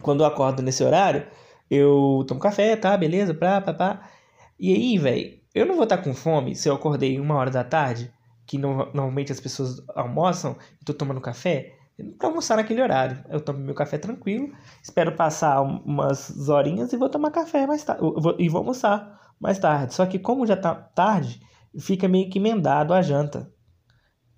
Quando 0.00 0.22
eu 0.22 0.26
acordo 0.26 0.62
nesse 0.62 0.84
horário, 0.84 1.26
eu 1.70 2.24
tomo 2.26 2.40
café, 2.40 2.76
tá? 2.76 2.96
Beleza, 2.96 3.34
pá, 3.34 3.60
pá, 3.60 3.74
pá. 3.74 4.10
E 4.58 4.72
aí, 4.72 4.98
velho, 4.98 5.38
eu 5.54 5.66
não 5.66 5.74
vou 5.74 5.84
estar 5.84 5.98
com 5.98 6.14
fome 6.14 6.54
se 6.54 6.68
eu 6.68 6.74
acordei 6.74 7.18
uma 7.18 7.34
hora 7.36 7.50
da 7.50 7.64
tarde, 7.64 8.12
que 8.46 8.58
no, 8.58 8.86
normalmente 8.92 9.32
as 9.32 9.40
pessoas 9.40 9.82
almoçam, 9.94 10.56
e 10.80 10.84
tô 10.84 10.94
tomando 10.94 11.20
café, 11.20 11.77
para 12.18 12.28
almoçar 12.28 12.56
naquele 12.56 12.82
horário. 12.82 13.24
Eu 13.28 13.40
tomo 13.40 13.58
meu 13.58 13.74
café 13.74 13.98
tranquilo, 13.98 14.52
espero 14.82 15.14
passar 15.16 15.60
umas 15.62 16.48
horinhas 16.48 16.92
e 16.92 16.96
vou 16.96 17.08
tomar 17.08 17.30
café 17.30 17.66
mais 17.66 17.84
tarde, 17.84 18.02
e 18.38 18.48
vou 18.48 18.58
almoçar 18.58 19.32
mais 19.40 19.58
tarde. 19.58 19.94
Só 19.94 20.06
que 20.06 20.18
como 20.18 20.46
já 20.46 20.56
tá 20.56 20.74
tarde, 20.74 21.40
fica 21.78 22.08
meio 22.08 22.30
que 22.30 22.38
emendado 22.38 22.94
a 22.94 23.02
janta. 23.02 23.52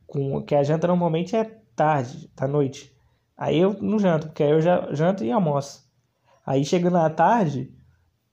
Com, 0.06 0.42
que 0.42 0.54
a 0.54 0.62
janta 0.62 0.86
normalmente 0.86 1.36
é 1.36 1.44
tarde, 1.76 2.30
da 2.34 2.48
noite. 2.48 2.94
Aí 3.36 3.58
eu 3.58 3.74
não 3.80 3.98
janto, 3.98 4.28
porque 4.28 4.42
aí 4.42 4.50
eu 4.50 4.60
já 4.60 4.92
janto 4.92 5.24
e 5.24 5.30
almoço. 5.30 5.88
Aí 6.44 6.64
chegando 6.64 6.98
à 6.98 7.08
tarde, 7.08 7.72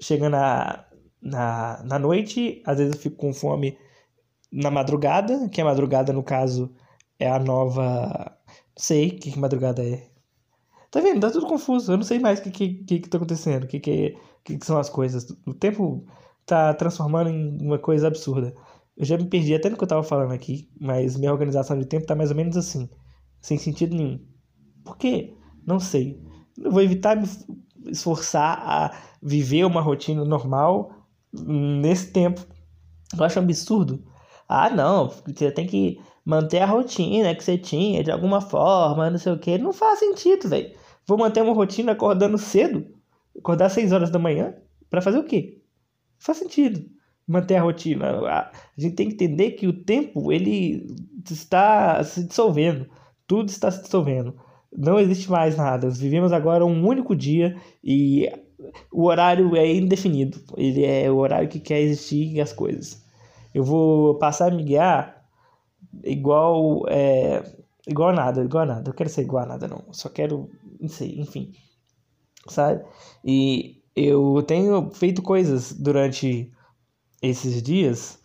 chegando 0.02 0.32
na, 0.32 0.86
na, 1.22 1.84
na 1.84 2.00
noite, 2.00 2.62
às 2.66 2.78
vezes 2.78 2.96
eu 2.96 3.02
fico 3.02 3.18
com 3.18 3.34
fome 3.34 3.78
na 4.52 4.72
madrugada, 4.72 5.48
que 5.50 5.62
a 5.62 5.66
madrugada, 5.66 6.14
no 6.14 6.24
caso, 6.24 6.74
é 7.20 7.30
a 7.30 7.40
nova. 7.40 8.37
Sei 8.78 9.12
que, 9.12 9.32
que 9.32 9.40
madrugada 9.40 9.84
é. 9.84 10.08
Tá 10.92 11.02
vendo? 11.02 11.20
Tá 11.22 11.32
tudo 11.32 11.48
confuso. 11.48 11.92
Eu 11.92 11.98
não 11.98 12.04
sei 12.04 12.20
mais 12.20 12.40
o 12.40 12.44
que, 12.44 12.52
que, 12.52 12.74
que, 12.84 13.00
que 13.00 13.10
tá 13.10 13.18
acontecendo, 13.18 13.64
o 13.64 13.68
que, 13.68 13.80
que, 13.80 14.18
que, 14.44 14.58
que 14.58 14.66
são 14.66 14.78
as 14.78 14.90
coisas. 14.90 15.28
O 15.46 15.54
tempo 15.54 16.06
tá 16.46 16.74
transformando 16.74 17.30
em 17.30 17.62
uma 17.62 17.78
coisa 17.78 18.08
absurda. 18.08 18.56
Eu 18.96 19.06
já 19.06 19.18
me 19.18 19.26
perdi 19.26 19.54
até 19.54 19.70
no 19.70 19.78
que 19.78 19.84
eu 19.84 19.88
tava 19.88 20.04
falando 20.04 20.32
aqui, 20.32 20.70
mas 20.80 21.18
minha 21.18 21.32
organização 21.32 21.78
de 21.78 21.86
tempo 21.86 22.08
tá 22.08 22.16
mais 22.16 22.32
ou 22.32 22.36
menos 22.36 22.58
assim, 22.58 22.90
sem 23.42 23.58
sentido 23.58 23.96
nenhum. 23.96 24.20
Por 24.84 24.98
quê? 24.98 25.36
Não 25.66 25.80
sei. 25.80 26.20
Eu 26.58 26.72
vou 26.72 26.82
evitar 26.82 27.16
me 27.16 27.28
esforçar 27.92 28.58
a 28.60 28.98
viver 29.22 29.66
uma 29.66 29.82
rotina 29.82 30.24
normal 30.26 30.92
nesse 31.32 32.12
tempo. 32.12 32.42
Eu 33.16 33.24
acho 33.24 33.40
absurdo. 33.40 34.04
Ah, 34.48 34.70
não, 34.70 35.10
tem 35.10 35.68
que 35.68 36.00
manter 36.28 36.60
a 36.60 36.66
rotina 36.66 37.34
que 37.34 37.42
você 37.42 37.58
tinha 37.58 38.04
de 38.04 38.12
alguma 38.12 38.42
forma, 38.42 39.10
não 39.10 39.18
sei 39.18 39.32
o 39.32 39.40
que. 39.40 39.58
Não 39.58 39.72
faz 39.72 40.00
sentido, 40.00 40.50
velho. 40.50 40.74
Vou 41.08 41.18
manter 41.18 41.42
uma 41.42 41.54
rotina 41.54 41.94
acordando 41.94 42.38
cedo, 42.38 42.86
acordar 43.40 43.68
às 43.68 43.72
6 43.72 43.94
horas 43.94 44.10
da 44.10 44.20
manhã, 44.20 44.54
para 44.90 45.02
fazer 45.02 45.20
o 45.20 45.24
quê? 45.24 45.62
Não 46.18 46.26
faz 46.26 46.38
sentido 46.38 46.86
manter 47.26 47.56
a 47.56 47.62
rotina. 47.62 48.10
A 48.28 48.52
gente 48.78 48.96
tem 48.98 49.08
que 49.08 49.14
entender 49.14 49.52
que 49.52 49.68
o 49.68 49.74
tempo 49.86 50.30
ele 50.30 50.86
está 51.32 52.04
se 52.04 52.26
dissolvendo, 52.26 52.88
tudo 53.26 53.48
está 53.48 53.72
se 53.72 53.82
dissolvendo. 53.84 54.36
Não 54.78 55.00
existe 55.00 55.32
mais 55.32 55.56
nada. 55.56 55.90
Vivemos 55.90 56.34
agora 56.34 56.66
um 56.66 56.86
único 56.86 57.16
dia 57.16 57.56
e 57.82 58.30
o 58.92 59.06
horário 59.06 59.56
é 59.56 59.74
indefinido. 59.74 60.38
Ele 60.58 60.84
é 60.84 61.10
o 61.10 61.16
horário 61.16 61.48
que 61.48 61.60
quer 61.62 61.80
existir 61.80 62.42
as 62.42 62.52
coisas. 62.52 63.02
Eu 63.54 63.64
vou 63.64 64.16
passar 64.16 64.52
a 64.52 64.56
me 64.56 64.64
guiar 64.64 65.17
igual 66.04 66.86
é, 66.88 67.44
igual 67.88 68.10
a 68.10 68.14
nada, 68.14 68.44
igual 68.44 68.64
a 68.64 68.68
nada. 68.68 68.90
Eu 68.90 68.94
quero 68.94 69.10
ser 69.10 69.22
igual 69.22 69.44
a 69.44 69.48
nada 69.48 69.68
não. 69.68 69.84
Eu 69.88 69.94
só 69.94 70.10
quero, 70.10 70.50
não 70.80 70.90
sei, 70.90 71.20
enfim. 71.20 71.54
Sabe? 72.48 72.84
E 73.24 73.82
eu 73.96 74.44
tenho 74.44 74.92
feito 74.92 75.22
coisas 75.22 75.74
durante 75.74 76.52
esses 77.22 77.62
dias 77.62 78.20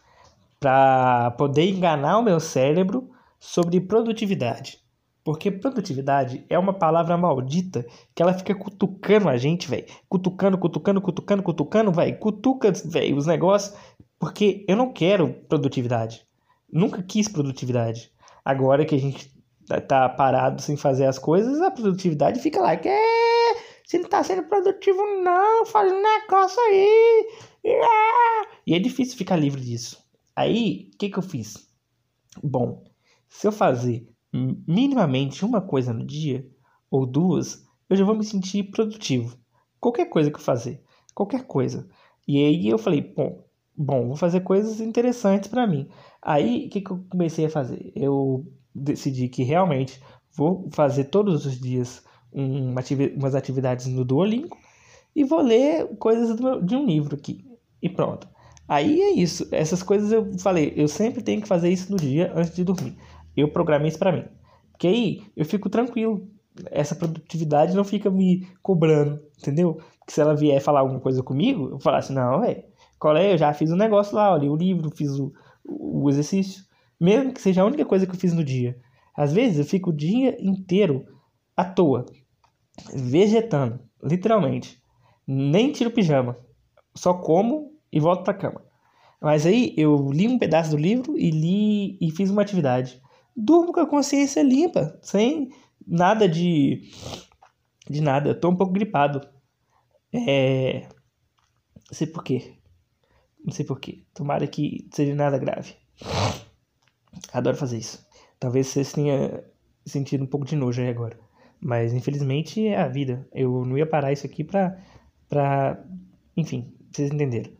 para 0.60 1.32
poder 1.32 1.68
enganar 1.68 2.18
o 2.18 2.22
meu 2.22 2.38
cérebro 2.38 3.10
sobre 3.38 3.80
produtividade. 3.80 4.80
Porque 5.24 5.50
produtividade 5.50 6.44
é 6.48 6.58
uma 6.58 6.72
palavra 6.72 7.16
maldita 7.16 7.86
que 8.14 8.22
ela 8.22 8.34
fica 8.34 8.54
cutucando 8.54 9.28
a 9.28 9.36
gente, 9.36 9.68
velho. 9.68 9.86
Cutucando, 10.08 10.58
cutucando, 10.58 11.00
cutucando, 11.00 11.42
cutucando, 11.42 11.92
velho. 11.92 12.18
Cutuca, 12.18 12.72
velho, 12.84 13.16
os 13.16 13.26
negócios. 13.26 13.76
Porque 14.18 14.64
eu 14.68 14.76
não 14.76 14.92
quero 14.92 15.32
produtividade. 15.48 16.26
Nunca 16.72 17.02
quis 17.02 17.28
produtividade. 17.28 18.10
Agora 18.44 18.84
que 18.84 18.94
a 18.94 18.98
gente 18.98 19.30
tá 19.86 20.08
parado 20.08 20.60
sem 20.62 20.76
fazer 20.76 21.06
as 21.06 21.18
coisas, 21.18 21.60
a 21.60 21.70
produtividade 21.70 22.40
fica 22.40 22.60
lá. 22.60 22.76
Que 22.76 22.88
você 23.84 23.98
não 23.98 24.08
tá 24.08 24.24
sendo 24.24 24.44
produtivo, 24.44 25.02
não. 25.22 25.66
Faz 25.66 25.92
um 25.92 26.02
negócio 26.02 26.60
aí. 26.62 27.28
E 28.66 28.74
é 28.74 28.78
difícil 28.78 29.16
ficar 29.16 29.36
livre 29.36 29.60
disso. 29.60 30.02
Aí, 30.34 30.90
o 30.94 30.98
que, 30.98 31.10
que 31.10 31.18
eu 31.18 31.22
fiz? 31.22 31.68
Bom, 32.42 32.82
se 33.28 33.46
eu 33.46 33.52
fazer 33.52 34.08
minimamente 34.32 35.44
uma 35.44 35.60
coisa 35.60 35.92
no 35.92 36.06
dia, 36.06 36.48
ou 36.90 37.06
duas, 37.06 37.66
eu 37.88 37.96
já 37.96 38.04
vou 38.04 38.14
me 38.14 38.24
sentir 38.24 38.70
produtivo. 38.70 39.36
Qualquer 39.80 40.06
coisa 40.06 40.30
que 40.30 40.36
eu 40.36 40.42
fazer, 40.42 40.82
qualquer 41.14 41.46
coisa. 41.46 41.88
E 42.26 42.38
aí 42.38 42.68
eu 42.68 42.78
falei, 42.78 43.00
bom, 43.00 43.44
bom 43.76 44.06
vou 44.06 44.16
fazer 44.16 44.40
coisas 44.40 44.80
interessantes 44.80 45.48
para 45.48 45.66
mim. 45.66 45.88
Aí, 46.22 46.66
o 46.66 46.70
que, 46.70 46.80
que 46.80 46.90
eu 46.90 47.04
comecei 47.10 47.46
a 47.46 47.50
fazer? 47.50 47.92
Eu 47.96 48.46
decidi 48.74 49.28
que 49.28 49.42
realmente 49.42 50.00
vou 50.34 50.68
fazer 50.72 51.04
todos 51.04 51.44
os 51.44 51.60
dias 51.60 52.02
ativi 52.76 53.14
umas 53.16 53.34
atividades 53.34 53.86
no 53.86 54.04
Duolingo 54.04 54.56
e 55.14 55.24
vou 55.24 55.42
ler 55.42 55.86
coisas 55.98 56.38
meu, 56.40 56.62
de 56.62 56.74
um 56.74 56.86
livro 56.86 57.16
aqui. 57.16 57.44
E 57.82 57.88
pronto. 57.88 58.28
Aí 58.66 59.02
é 59.02 59.10
isso. 59.10 59.46
Essas 59.50 59.82
coisas 59.82 60.12
eu 60.12 60.38
falei, 60.38 60.72
eu 60.76 60.88
sempre 60.88 61.22
tenho 61.22 61.42
que 61.42 61.48
fazer 61.48 61.68
isso 61.68 61.90
no 61.90 61.98
dia 61.98 62.32
antes 62.34 62.54
de 62.54 62.64
dormir. 62.64 62.96
Eu 63.36 63.48
programei 63.48 63.88
isso 63.88 63.98
para 63.98 64.12
mim. 64.12 64.24
Porque 64.70 64.86
aí 64.86 65.22
eu 65.36 65.44
fico 65.44 65.68
tranquilo. 65.68 66.26
Essa 66.70 66.94
produtividade 66.94 67.74
não 67.74 67.84
fica 67.84 68.10
me 68.10 68.46
cobrando, 68.62 69.20
entendeu? 69.38 69.74
Porque 69.98 70.12
se 70.12 70.20
ela 70.20 70.34
vier 70.34 70.60
falar 70.60 70.80
alguma 70.80 71.00
coisa 71.00 71.22
comigo, 71.22 71.70
eu 71.70 71.78
falar 71.80 71.98
assim, 71.98 72.14
não, 72.14 72.40
velho, 72.40 72.62
qual 72.98 73.16
é? 73.16 73.32
Eu 73.32 73.38
já 73.38 73.52
fiz 73.54 73.70
um 73.70 73.76
negócio 73.76 74.14
lá, 74.14 74.36
li 74.36 74.48
o 74.48 74.56
livro, 74.56 74.90
fiz 74.90 75.18
o, 75.18 75.32
o 75.64 76.08
exercício. 76.08 76.64
Mesmo 77.00 77.32
que 77.32 77.40
seja 77.40 77.62
a 77.62 77.64
única 77.64 77.84
coisa 77.84 78.06
que 78.06 78.12
eu 78.12 78.18
fiz 78.18 78.32
no 78.32 78.44
dia. 78.44 78.78
Às 79.16 79.32
vezes 79.32 79.58
eu 79.58 79.64
fico 79.64 79.90
o 79.90 79.96
dia 79.96 80.36
inteiro 80.40 81.04
à 81.56 81.64
toa, 81.64 82.06
vegetando, 82.94 83.80
literalmente. 84.02 84.80
Nem 85.26 85.72
tiro 85.72 85.90
pijama. 85.90 86.38
Só 86.94 87.14
como 87.14 87.72
e 87.92 88.00
volto 88.00 88.24
pra 88.24 88.34
cama. 88.34 88.62
Mas 89.20 89.46
aí 89.46 89.74
eu 89.76 90.10
li 90.10 90.26
um 90.28 90.38
pedaço 90.38 90.70
do 90.70 90.76
livro 90.76 91.16
e 91.16 91.30
li 91.30 91.98
e 92.00 92.10
fiz 92.10 92.30
uma 92.30 92.42
atividade 92.42 93.00
durmo 93.36 93.72
com 93.72 93.80
a 93.80 93.86
consciência 93.86 94.42
limpa, 94.42 94.98
sem 95.02 95.50
nada 95.86 96.28
de. 96.28 96.82
de 97.88 98.00
nada. 98.00 98.30
Eu 98.30 98.40
tô 98.40 98.50
um 98.50 98.56
pouco 98.56 98.72
gripado. 98.72 99.20
É. 100.12 100.88
Sei 101.90 102.06
porquê. 102.06 102.54
Não 103.44 103.52
sei 103.52 103.64
porquê. 103.64 104.02
Tomara 104.14 104.46
que 104.46 104.86
seja 104.92 105.14
nada 105.14 105.38
grave. 105.38 105.74
Adoro 107.32 107.56
fazer 107.56 107.78
isso. 107.78 108.04
Talvez 108.38 108.68
vocês 108.68 108.92
tenham 108.92 109.42
sentido 109.86 110.24
um 110.24 110.26
pouco 110.26 110.46
de 110.46 110.56
nojo 110.56 110.80
aí 110.80 110.88
agora. 110.88 111.18
Mas 111.60 111.92
infelizmente 111.92 112.66
é 112.66 112.80
a 112.80 112.88
vida. 112.88 113.26
Eu 113.32 113.64
não 113.64 113.78
ia 113.78 113.86
parar 113.86 114.12
isso 114.12 114.26
aqui 114.26 114.44
pra. 114.44 114.78
pra 115.28 115.82
enfim, 116.36 116.74
vocês 116.90 117.10
entenderam. 117.10 117.52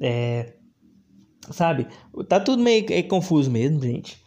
É. 0.00 0.54
Sabe? 1.50 1.86
Tá 2.28 2.38
tudo 2.38 2.62
meio 2.62 2.86
é 2.90 3.02
confuso 3.02 3.50
mesmo, 3.50 3.80
gente 3.82 4.22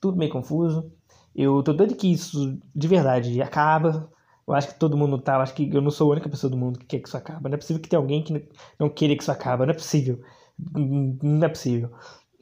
tudo 0.00 0.18
meio 0.18 0.30
confuso. 0.30 0.90
Eu 1.34 1.62
tô 1.62 1.72
doido 1.72 1.94
que 1.94 2.10
isso 2.12 2.58
de 2.74 2.88
verdade 2.88 3.40
acaba. 3.42 4.10
Eu 4.46 4.54
acho 4.54 4.68
que 4.68 4.78
todo 4.78 4.96
mundo 4.96 5.18
tá. 5.18 5.34
Eu 5.34 5.40
acho 5.40 5.54
que 5.54 5.70
eu 5.72 5.80
não 5.80 5.90
sou 5.90 6.08
a 6.08 6.12
única 6.12 6.28
pessoa 6.28 6.50
do 6.50 6.56
mundo 6.56 6.78
que 6.78 6.86
quer 6.86 7.00
que 7.00 7.08
isso 7.08 7.16
acabe. 7.16 7.48
Não 7.48 7.54
é 7.54 7.56
possível 7.56 7.82
que 7.82 7.88
tenha 7.88 8.00
alguém 8.00 8.22
que 8.22 8.48
não 8.78 8.88
queira 8.88 9.14
que 9.14 9.22
isso 9.22 9.32
acabe. 9.32 9.64
Não 9.64 9.72
é 9.72 9.74
possível. 9.74 10.20
Não 10.74 11.44
é 11.44 11.48
possível. 11.48 11.90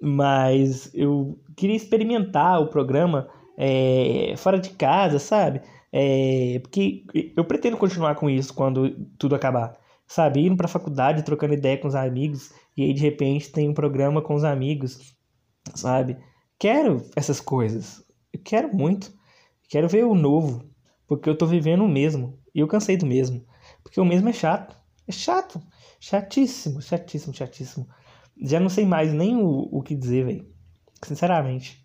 Mas 0.01 0.91
eu 0.95 1.39
queria 1.57 1.77
experimentar 1.77 2.61
o 2.61 2.69
programa 2.69 3.29
é, 3.57 4.35
fora 4.37 4.59
de 4.59 4.71
casa, 4.71 5.19
sabe? 5.19 5.63
É, 5.93 6.59
porque 6.63 7.05
eu 7.37 7.45
pretendo 7.45 7.77
continuar 7.77 8.15
com 8.17 8.29
isso 8.29 8.53
quando 8.55 8.91
tudo 9.19 9.35
acabar. 9.35 9.79
Sabe? 10.07 10.47
Indo 10.47 10.57
pra 10.57 10.69
faculdade, 10.69 11.25
trocando 11.25 11.55
ideia 11.55 11.79
com 11.79 11.89
os 11.89 11.95
amigos. 11.95 12.53
E 12.77 12.83
aí 12.83 12.93
de 12.93 13.03
repente 13.03 13.51
tem 13.51 13.69
um 13.69 13.75
programa 13.75 14.23
com 14.23 14.35
os 14.35 14.45
amigos, 14.45 15.17
sabe? 15.75 16.17
quero 16.59 17.05
essas 17.15 17.41
coisas. 17.41 18.03
Eu 18.33 18.41
quero 18.43 18.75
muito. 18.75 19.13
Quero 19.69 19.89
ver 19.89 20.05
o 20.05 20.15
novo. 20.15 20.65
Porque 21.07 21.29
eu 21.29 21.37
tô 21.37 21.47
vivendo 21.47 21.85
o 21.85 21.89
mesmo. 21.89 22.39
E 22.55 22.61
eu 22.61 22.69
cansei 22.69 22.97
do 22.97 23.07
mesmo. 23.07 23.47
Porque 23.83 24.01
o 24.01 24.05
mesmo 24.05 24.29
é 24.29 24.33
chato. 24.33 24.77
É 25.07 25.13
chato. 25.13 25.61
Chatíssimo, 26.01 26.83
chatíssimo, 26.83 27.35
chatíssimo. 27.35 27.89
Já 28.41 28.61
não 28.61 28.69
sei 28.69 28.85
mais 28.85 29.13
nem 29.13 29.37
o, 29.37 29.69
o 29.71 29.83
que 29.83 29.95
dizer, 29.95 30.25
velho. 30.25 30.47
Sinceramente. 31.03 31.85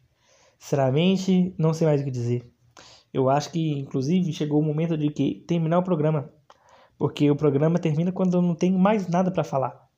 Sinceramente, 0.60 1.56
não 1.58 1.74
sei 1.74 1.88
mais 1.88 2.02
o 2.02 2.04
que 2.04 2.12
dizer. 2.12 2.50
Eu 3.14 3.30
acho 3.30 3.52
que, 3.52 3.80
inclusive, 3.80 4.32
chegou 4.34 4.60
o 4.60 4.64
momento 4.64 4.98
de 4.98 5.10
que 5.10 5.44
terminar 5.48 5.80
o 5.80 5.84
programa. 5.84 6.32
Porque 6.98 7.30
o 7.30 7.36
programa 7.36 7.80
termina 7.80 8.12
quando 8.12 8.36
eu 8.38 8.42
não 8.42 8.56
tenho 8.56 8.78
mais 8.78 9.08
nada 9.08 9.32
para 9.32 9.44
falar. 9.44 9.90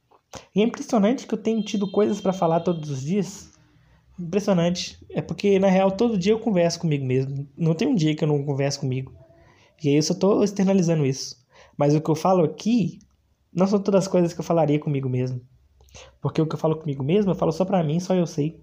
E 0.55 0.62
é 0.62 0.63
impressionante 0.63 1.27
que 1.27 1.33
eu 1.33 1.41
tenho 1.41 1.63
tido 1.63 1.89
coisas 1.91 2.19
para 2.22 2.33
falar 2.33 2.62
todos 2.62 2.89
os 2.89 3.01
dias 3.01 3.53
Impressionante. 4.19 5.03
É 5.10 5.22
porque, 5.22 5.57
na 5.57 5.67
real, 5.67 5.91
todo 5.91 6.17
dia 6.17 6.33
eu 6.33 6.39
converso 6.39 6.79
comigo 6.79 7.05
mesmo. 7.05 7.48
Não 7.57 7.74
tem 7.74 7.88
um 7.88 7.95
dia 7.95 8.15
que 8.15 8.24
eu 8.24 8.27
não 8.27 8.43
converso 8.43 8.79
comigo. 8.79 9.13
E 9.83 9.89
aí 9.89 9.95
eu 9.95 10.03
só 10.03 10.13
tô 10.13 10.43
externalizando 10.43 11.05
isso. 11.05 11.36
Mas 11.77 11.95
o 11.95 12.01
que 12.01 12.10
eu 12.10 12.15
falo 12.15 12.43
aqui 12.43 13.00
não 13.51 13.67
são 13.67 13.79
todas 13.79 14.03
as 14.03 14.07
coisas 14.07 14.33
que 14.33 14.39
eu 14.39 14.43
falaria 14.43 14.79
comigo 14.79 15.10
mesmo. 15.10 15.41
Porque 16.22 16.42
o 16.42 16.48
que 16.48 16.56
eu 16.56 16.60
falo 16.60 16.78
comigo 16.78 17.04
mesmo, 17.04 17.32
eu 17.32 17.36
falo 17.36 17.52
só 17.52 17.66
pra 17.66 17.84
mim, 17.84 18.00
só 18.00 18.14
eu 18.16 18.26
sei. 18.26 18.62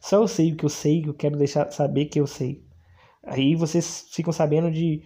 Só 0.00 0.16
eu 0.16 0.28
sei 0.28 0.52
o 0.52 0.56
que 0.56 0.64
eu 0.64 0.68
sei, 0.68 1.04
eu 1.06 1.14
quero 1.14 1.36
deixar 1.36 1.70
saber 1.70 2.06
que 2.06 2.20
eu 2.20 2.26
sei. 2.26 2.64
Aí 3.22 3.54
vocês 3.54 4.06
ficam 4.10 4.32
sabendo 4.32 4.70
de 4.70 5.02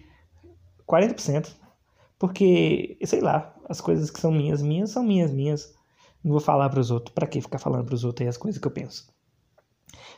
40%. 0.87 1.55
Porque, 2.19 2.99
sei 3.05 3.21
lá, 3.21 3.55
as 3.69 3.81
coisas 3.81 4.11
que 4.11 4.19
são 4.19 4.33
minhas, 4.33 4.61
minhas, 4.61 4.91
são 4.91 5.05
minhas, 5.05 5.33
minhas. 5.33 5.73
Não 6.23 6.33
vou 6.33 6.41
falar 6.41 6.69
para 6.69 6.81
os 6.81 6.91
outros. 6.91 7.15
Para 7.15 7.27
que 7.27 7.41
ficar 7.41 7.59
falando 7.59 7.85
para 7.85 7.95
os 7.95 8.05
outros 8.05 8.23
aí 8.23 8.29
as 8.29 8.37
coisas 8.37 8.61
que 8.61 8.67
eu 8.67 8.73
penso? 8.73 9.09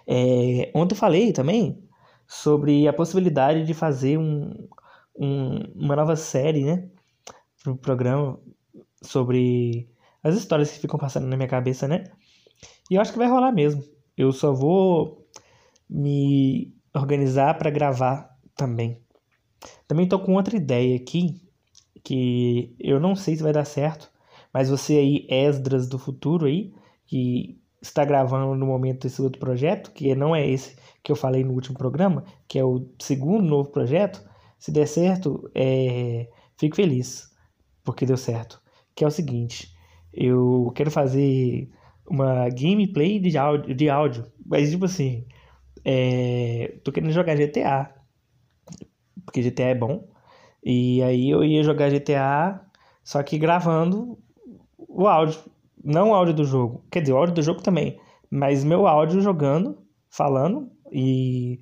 É, 0.06 0.70
ontem 0.74 0.94
eu 0.94 0.98
falei 0.98 1.32
também 1.32 1.82
sobre 2.26 2.88
a 2.88 2.92
possibilidade 2.92 3.64
de 3.64 3.74
fazer 3.74 4.18
um, 4.18 4.66
um, 5.14 5.58
uma 5.74 5.94
nova 5.94 6.16
série, 6.16 6.64
né? 6.64 6.88
Pro 7.62 7.76
programa 7.76 8.40
sobre 9.02 9.90
as 10.22 10.36
histórias 10.36 10.70
que 10.70 10.80
ficam 10.80 10.98
passando 10.98 11.26
na 11.26 11.36
minha 11.36 11.48
cabeça, 11.48 11.88
né? 11.88 12.04
E 12.90 12.94
eu 12.94 13.00
acho 13.00 13.12
que 13.12 13.18
vai 13.18 13.28
rolar 13.28 13.52
mesmo. 13.52 13.82
Eu 14.16 14.32
só 14.32 14.52
vou 14.52 15.26
me 15.88 16.74
organizar 16.94 17.56
para 17.58 17.70
gravar 17.70 18.36
também. 18.54 19.00
Também 19.86 20.08
tô 20.08 20.18
com 20.18 20.34
outra 20.34 20.56
ideia 20.56 20.96
aqui, 20.96 21.40
que 22.02 22.74
eu 22.78 23.00
não 23.00 23.14
sei 23.14 23.36
se 23.36 23.42
vai 23.42 23.52
dar 23.52 23.64
certo, 23.64 24.10
mas 24.52 24.70
você 24.70 24.94
aí, 24.94 25.26
Esdras 25.28 25.88
do 25.88 25.98
futuro 25.98 26.46
aí, 26.46 26.72
que 27.06 27.60
está 27.80 28.04
gravando 28.04 28.54
no 28.54 28.66
momento 28.66 29.06
esse 29.06 29.20
outro 29.22 29.40
projeto, 29.40 29.90
que 29.92 30.14
não 30.14 30.34
é 30.34 30.46
esse 30.46 30.76
que 31.02 31.10
eu 31.10 31.16
falei 31.16 31.42
no 31.44 31.52
último 31.52 31.78
programa, 31.78 32.24
que 32.46 32.58
é 32.58 32.64
o 32.64 32.86
segundo 32.98 33.44
novo 33.44 33.70
projeto, 33.70 34.22
se 34.58 34.70
der 34.70 34.86
certo, 34.86 35.50
é... 35.54 36.28
fico 36.58 36.76
feliz, 36.76 37.30
porque 37.82 38.04
deu 38.04 38.16
certo. 38.16 38.60
Que 38.94 39.04
é 39.04 39.06
o 39.06 39.10
seguinte, 39.10 39.74
eu 40.12 40.72
quero 40.74 40.90
fazer 40.90 41.70
uma 42.08 42.48
gameplay 42.50 43.18
de 43.20 43.36
áudio, 43.38 43.74
de 43.74 43.88
áudio 43.88 44.26
mas 44.50 44.70
tipo 44.70 44.84
assim, 44.84 45.24
é... 45.84 46.78
tô 46.84 46.90
querendo 46.90 47.12
jogar 47.12 47.36
GTA, 47.36 47.94
porque 49.24 49.42
GTA 49.42 49.68
é 49.68 49.74
bom, 49.74 50.08
e 50.64 51.02
aí 51.02 51.30
eu 51.30 51.44
ia 51.44 51.62
jogar 51.62 51.90
GTA, 51.90 52.60
só 53.04 53.22
que 53.22 53.38
gravando 53.38 54.18
o 54.76 55.06
áudio, 55.06 55.40
não 55.82 56.10
o 56.10 56.14
áudio 56.14 56.34
do 56.34 56.44
jogo. 56.44 56.84
Quer 56.90 57.00
dizer, 57.02 57.12
o 57.12 57.16
áudio 57.16 57.34
do 57.34 57.42
jogo 57.42 57.62
também, 57.62 57.98
mas 58.30 58.64
meu 58.64 58.86
áudio 58.86 59.20
jogando, 59.20 59.78
falando 60.08 60.70
e, 60.92 61.60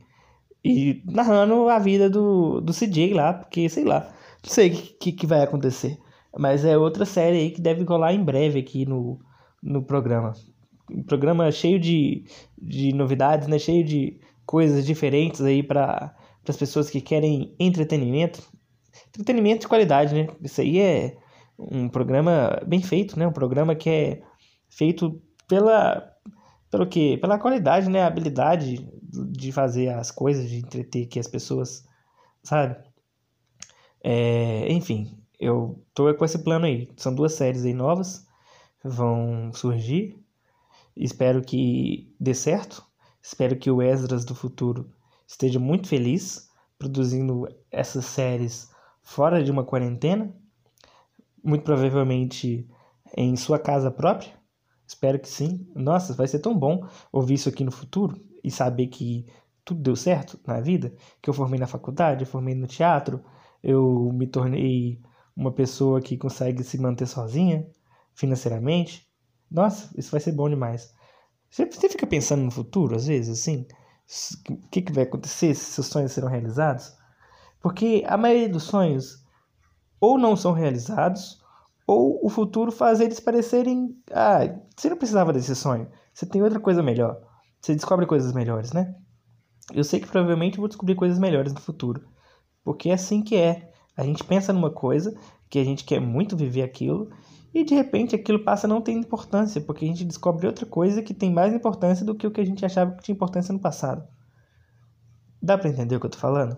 e 0.64 1.02
narrando 1.04 1.68
a 1.68 1.78
vida 1.78 2.08
do, 2.08 2.60
do 2.60 2.72
CJ 2.72 3.12
lá, 3.14 3.34
porque 3.34 3.68
sei 3.68 3.84
lá, 3.84 4.00
não 4.42 4.50
sei 4.50 4.70
o 4.70 4.98
que, 4.98 5.12
que 5.12 5.26
vai 5.26 5.42
acontecer. 5.42 5.98
Mas 6.38 6.64
é 6.64 6.78
outra 6.78 7.04
série 7.04 7.36
aí 7.36 7.50
que 7.50 7.60
deve 7.60 7.82
rolar 7.82 8.14
em 8.14 8.22
breve 8.22 8.60
aqui 8.60 8.86
no, 8.86 9.18
no 9.60 9.82
programa. 9.82 10.32
Um 10.88 11.02
programa 11.02 11.50
cheio 11.50 11.80
de, 11.80 12.24
de 12.56 12.92
novidades, 12.92 13.48
né? 13.48 13.58
Cheio 13.58 13.84
de 13.84 14.20
coisas 14.46 14.86
diferentes 14.86 15.40
aí 15.40 15.64
para 15.64 16.14
as 16.48 16.56
pessoas 16.56 16.88
que 16.88 17.00
querem 17.00 17.56
entretenimento. 17.58 18.40
Entretenimento 19.08 19.62
de 19.62 19.68
qualidade, 19.68 20.14
né? 20.14 20.28
Isso 20.40 20.60
aí 20.60 20.78
é 20.78 21.16
um 21.58 21.88
programa 21.88 22.62
bem 22.64 22.80
feito, 22.80 23.18
né? 23.18 23.26
Um 23.26 23.32
programa 23.32 23.74
que 23.74 23.90
é 23.90 24.22
feito 24.70 25.20
pela 25.48 26.08
pelo 26.70 26.86
que 26.86 27.16
pela 27.16 27.38
qualidade, 27.38 27.90
né? 27.90 28.02
A 28.02 28.06
habilidade 28.06 28.88
de 29.32 29.50
fazer 29.50 29.88
as 29.88 30.12
coisas, 30.12 30.48
de 30.48 30.58
entreter 30.58 31.06
aqui 31.06 31.18
as 31.18 31.26
pessoas, 31.26 31.84
sabe? 32.44 32.76
É, 34.04 34.72
enfim, 34.72 35.17
eu 35.38 35.82
tô 35.94 36.12
com 36.14 36.24
esse 36.24 36.38
plano 36.38 36.66
aí. 36.66 36.90
São 36.96 37.14
duas 37.14 37.34
séries 37.34 37.64
aí 37.64 37.74
novas, 37.74 38.26
vão 38.82 39.52
surgir. 39.52 40.18
Espero 40.96 41.42
que 41.42 42.14
dê 42.18 42.34
certo. 42.34 42.84
Espero 43.22 43.56
que 43.56 43.70
o 43.70 43.82
Esdras 43.82 44.24
do 44.24 44.34
futuro 44.34 44.90
esteja 45.26 45.58
muito 45.58 45.88
feliz 45.88 46.48
produzindo 46.78 47.48
essas 47.70 48.04
séries 48.06 48.70
fora 49.02 49.42
de 49.42 49.50
uma 49.50 49.64
quarentena 49.64 50.32
muito 51.42 51.64
provavelmente 51.64 52.68
em 53.16 53.36
sua 53.36 53.58
casa 53.58 53.90
própria. 53.90 54.32
Espero 54.86 55.18
que 55.18 55.28
sim. 55.28 55.66
Nossa, 55.74 56.14
vai 56.14 56.26
ser 56.26 56.38
tão 56.40 56.56
bom 56.56 56.86
ouvir 57.12 57.34
isso 57.34 57.48
aqui 57.48 57.64
no 57.64 57.72
futuro 57.72 58.20
e 58.42 58.50
saber 58.50 58.88
que 58.88 59.26
tudo 59.64 59.80
deu 59.80 59.96
certo 59.96 60.38
na 60.46 60.60
vida, 60.60 60.94
que 61.20 61.28
eu 61.28 61.34
formei 61.34 61.58
na 61.58 61.66
faculdade, 61.66 62.22
eu 62.22 62.26
formei 62.26 62.54
no 62.54 62.66
teatro, 62.66 63.22
eu 63.62 64.10
me 64.14 64.26
tornei 64.26 65.00
uma 65.38 65.52
pessoa 65.52 66.00
que 66.00 66.16
consegue 66.16 66.64
se 66.64 66.76
manter 66.78 67.06
sozinha 67.06 67.64
financeiramente. 68.12 69.08
Nossa, 69.48 69.88
isso 69.96 70.10
vai 70.10 70.20
ser 70.20 70.32
bom 70.32 70.50
demais. 70.50 70.92
Você, 71.48 71.64
fica 71.88 72.06
pensando 72.06 72.42
no 72.42 72.50
futuro, 72.50 72.96
às 72.96 73.06
vezes, 73.06 73.38
assim? 73.38 73.64
O 74.50 74.68
que, 74.68 74.82
que 74.82 74.92
vai 74.92 75.04
acontecer 75.04 75.54
se 75.54 75.64
seus 75.66 75.86
sonhos 75.86 76.12
serão 76.12 76.28
realizados? 76.28 76.92
Porque 77.60 78.04
a 78.06 78.16
maioria 78.16 78.48
dos 78.48 78.64
sonhos 78.64 79.24
ou 80.00 80.18
não 80.18 80.36
são 80.36 80.52
realizados, 80.52 81.40
ou 81.86 82.24
o 82.24 82.28
futuro 82.28 82.70
faz 82.72 83.00
eles 83.00 83.20
parecerem. 83.20 83.96
Ah, 84.12 84.40
você 84.76 84.90
não 84.90 84.96
precisava 84.96 85.32
desse 85.32 85.54
sonho. 85.54 85.88
Você 86.12 86.26
tem 86.26 86.42
outra 86.42 86.60
coisa 86.60 86.82
melhor. 86.82 87.20
Você 87.60 87.74
descobre 87.74 88.06
coisas 88.06 88.32
melhores, 88.32 88.72
né? 88.72 88.94
Eu 89.72 89.84
sei 89.84 90.00
que 90.00 90.06
provavelmente 90.06 90.58
vou 90.58 90.68
descobrir 90.68 90.94
coisas 90.94 91.18
melhores 91.18 91.52
no 91.52 91.60
futuro. 91.60 92.06
Porque 92.62 92.90
é 92.90 92.94
assim 92.94 93.22
que 93.22 93.36
é. 93.36 93.67
A 93.98 94.04
gente 94.04 94.22
pensa 94.22 94.52
numa 94.52 94.70
coisa 94.70 95.12
que 95.50 95.58
a 95.58 95.64
gente 95.64 95.82
quer 95.82 96.00
muito 96.00 96.36
viver 96.36 96.62
aquilo 96.62 97.10
e 97.52 97.64
de 97.64 97.74
repente 97.74 98.14
aquilo 98.14 98.44
passa 98.44 98.68
a 98.68 98.70
não 98.70 98.80
ter 98.80 98.92
importância, 98.92 99.60
porque 99.60 99.84
a 99.84 99.88
gente 99.88 100.04
descobre 100.04 100.46
outra 100.46 100.64
coisa 100.64 101.02
que 101.02 101.12
tem 101.12 101.32
mais 101.32 101.52
importância 101.52 102.06
do 102.06 102.14
que 102.14 102.24
o 102.24 102.30
que 102.30 102.40
a 102.40 102.46
gente 102.46 102.64
achava 102.64 102.92
que 102.92 103.02
tinha 103.02 103.14
importância 103.16 103.52
no 103.52 103.58
passado. 103.58 104.06
Dá 105.42 105.58
para 105.58 105.68
entender 105.68 105.96
o 105.96 106.00
que 106.00 106.06
eu 106.06 106.10
tô 106.10 106.18
falando? 106.18 106.56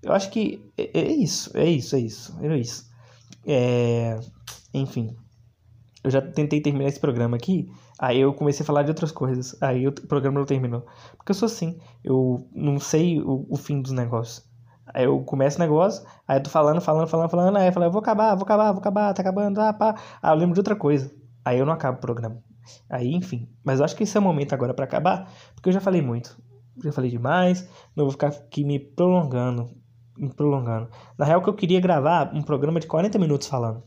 Eu 0.00 0.12
acho 0.12 0.30
que 0.30 0.70
é, 0.78 1.00
é 1.00 1.12
isso, 1.12 1.50
é 1.56 1.68
isso, 1.68 1.96
é 1.96 1.98
isso, 1.98 2.38
é 2.40 2.56
isso. 2.56 2.88
É, 3.44 4.20
enfim, 4.72 5.16
eu 6.04 6.12
já 6.12 6.22
tentei 6.22 6.60
terminar 6.60 6.88
esse 6.88 7.00
programa 7.00 7.36
aqui, 7.36 7.68
aí 7.98 8.20
eu 8.20 8.32
comecei 8.32 8.62
a 8.62 8.66
falar 8.66 8.84
de 8.84 8.90
outras 8.90 9.10
coisas, 9.10 9.60
aí 9.60 9.84
o 9.84 9.92
programa 9.92 10.38
não 10.38 10.46
terminou. 10.46 10.86
Porque 11.16 11.32
eu 11.32 11.34
sou 11.34 11.46
assim, 11.46 11.76
eu 12.04 12.48
não 12.54 12.78
sei 12.78 13.20
o, 13.20 13.46
o 13.50 13.56
fim 13.56 13.82
dos 13.82 13.90
negócios. 13.90 14.47
Aí 14.94 15.04
eu 15.04 15.20
começo 15.24 15.56
o 15.56 15.60
negócio, 15.60 16.06
aí 16.26 16.38
eu 16.38 16.42
tô 16.42 16.50
falando, 16.50 16.80
falando, 16.80 17.08
falando, 17.08 17.30
falando, 17.30 17.56
aí 17.56 17.68
eu 17.68 17.72
falo, 17.72 17.86
eu 17.86 17.90
vou 17.90 18.00
acabar, 18.00 18.34
vou 18.34 18.44
acabar, 18.44 18.72
vou 18.72 18.80
acabar, 18.80 19.14
tá 19.14 19.22
acabando, 19.22 19.60
ah, 19.60 19.72
pá. 19.72 19.94
Aí 20.22 20.32
eu 20.32 20.36
lembro 20.36 20.54
de 20.54 20.60
outra 20.60 20.76
coisa. 20.76 21.10
Aí 21.44 21.58
eu 21.58 21.66
não 21.66 21.72
acabo 21.72 21.98
o 21.98 22.00
programa. 22.00 22.42
Aí, 22.90 23.14
enfim. 23.14 23.48
Mas 23.64 23.78
eu 23.78 23.84
acho 23.84 23.96
que 23.96 24.02
esse 24.02 24.16
é 24.16 24.20
o 24.20 24.22
momento 24.22 24.52
agora 24.52 24.74
para 24.74 24.84
acabar, 24.84 25.30
porque 25.54 25.68
eu 25.68 25.72
já 25.72 25.80
falei 25.80 26.02
muito. 26.02 26.40
Já 26.82 26.92
falei 26.92 27.10
demais, 27.10 27.68
não 27.96 28.04
vou 28.04 28.12
ficar 28.12 28.28
aqui 28.28 28.64
me 28.64 28.78
prolongando 28.78 29.70
me 30.18 30.34
prolongando. 30.34 30.90
Na 31.16 31.24
real, 31.24 31.40
que 31.40 31.48
eu 31.48 31.54
queria 31.54 31.80
gravar 31.80 32.34
um 32.34 32.42
programa 32.42 32.80
de 32.80 32.86
40 32.86 33.18
minutos 33.18 33.46
falando. 33.46 33.82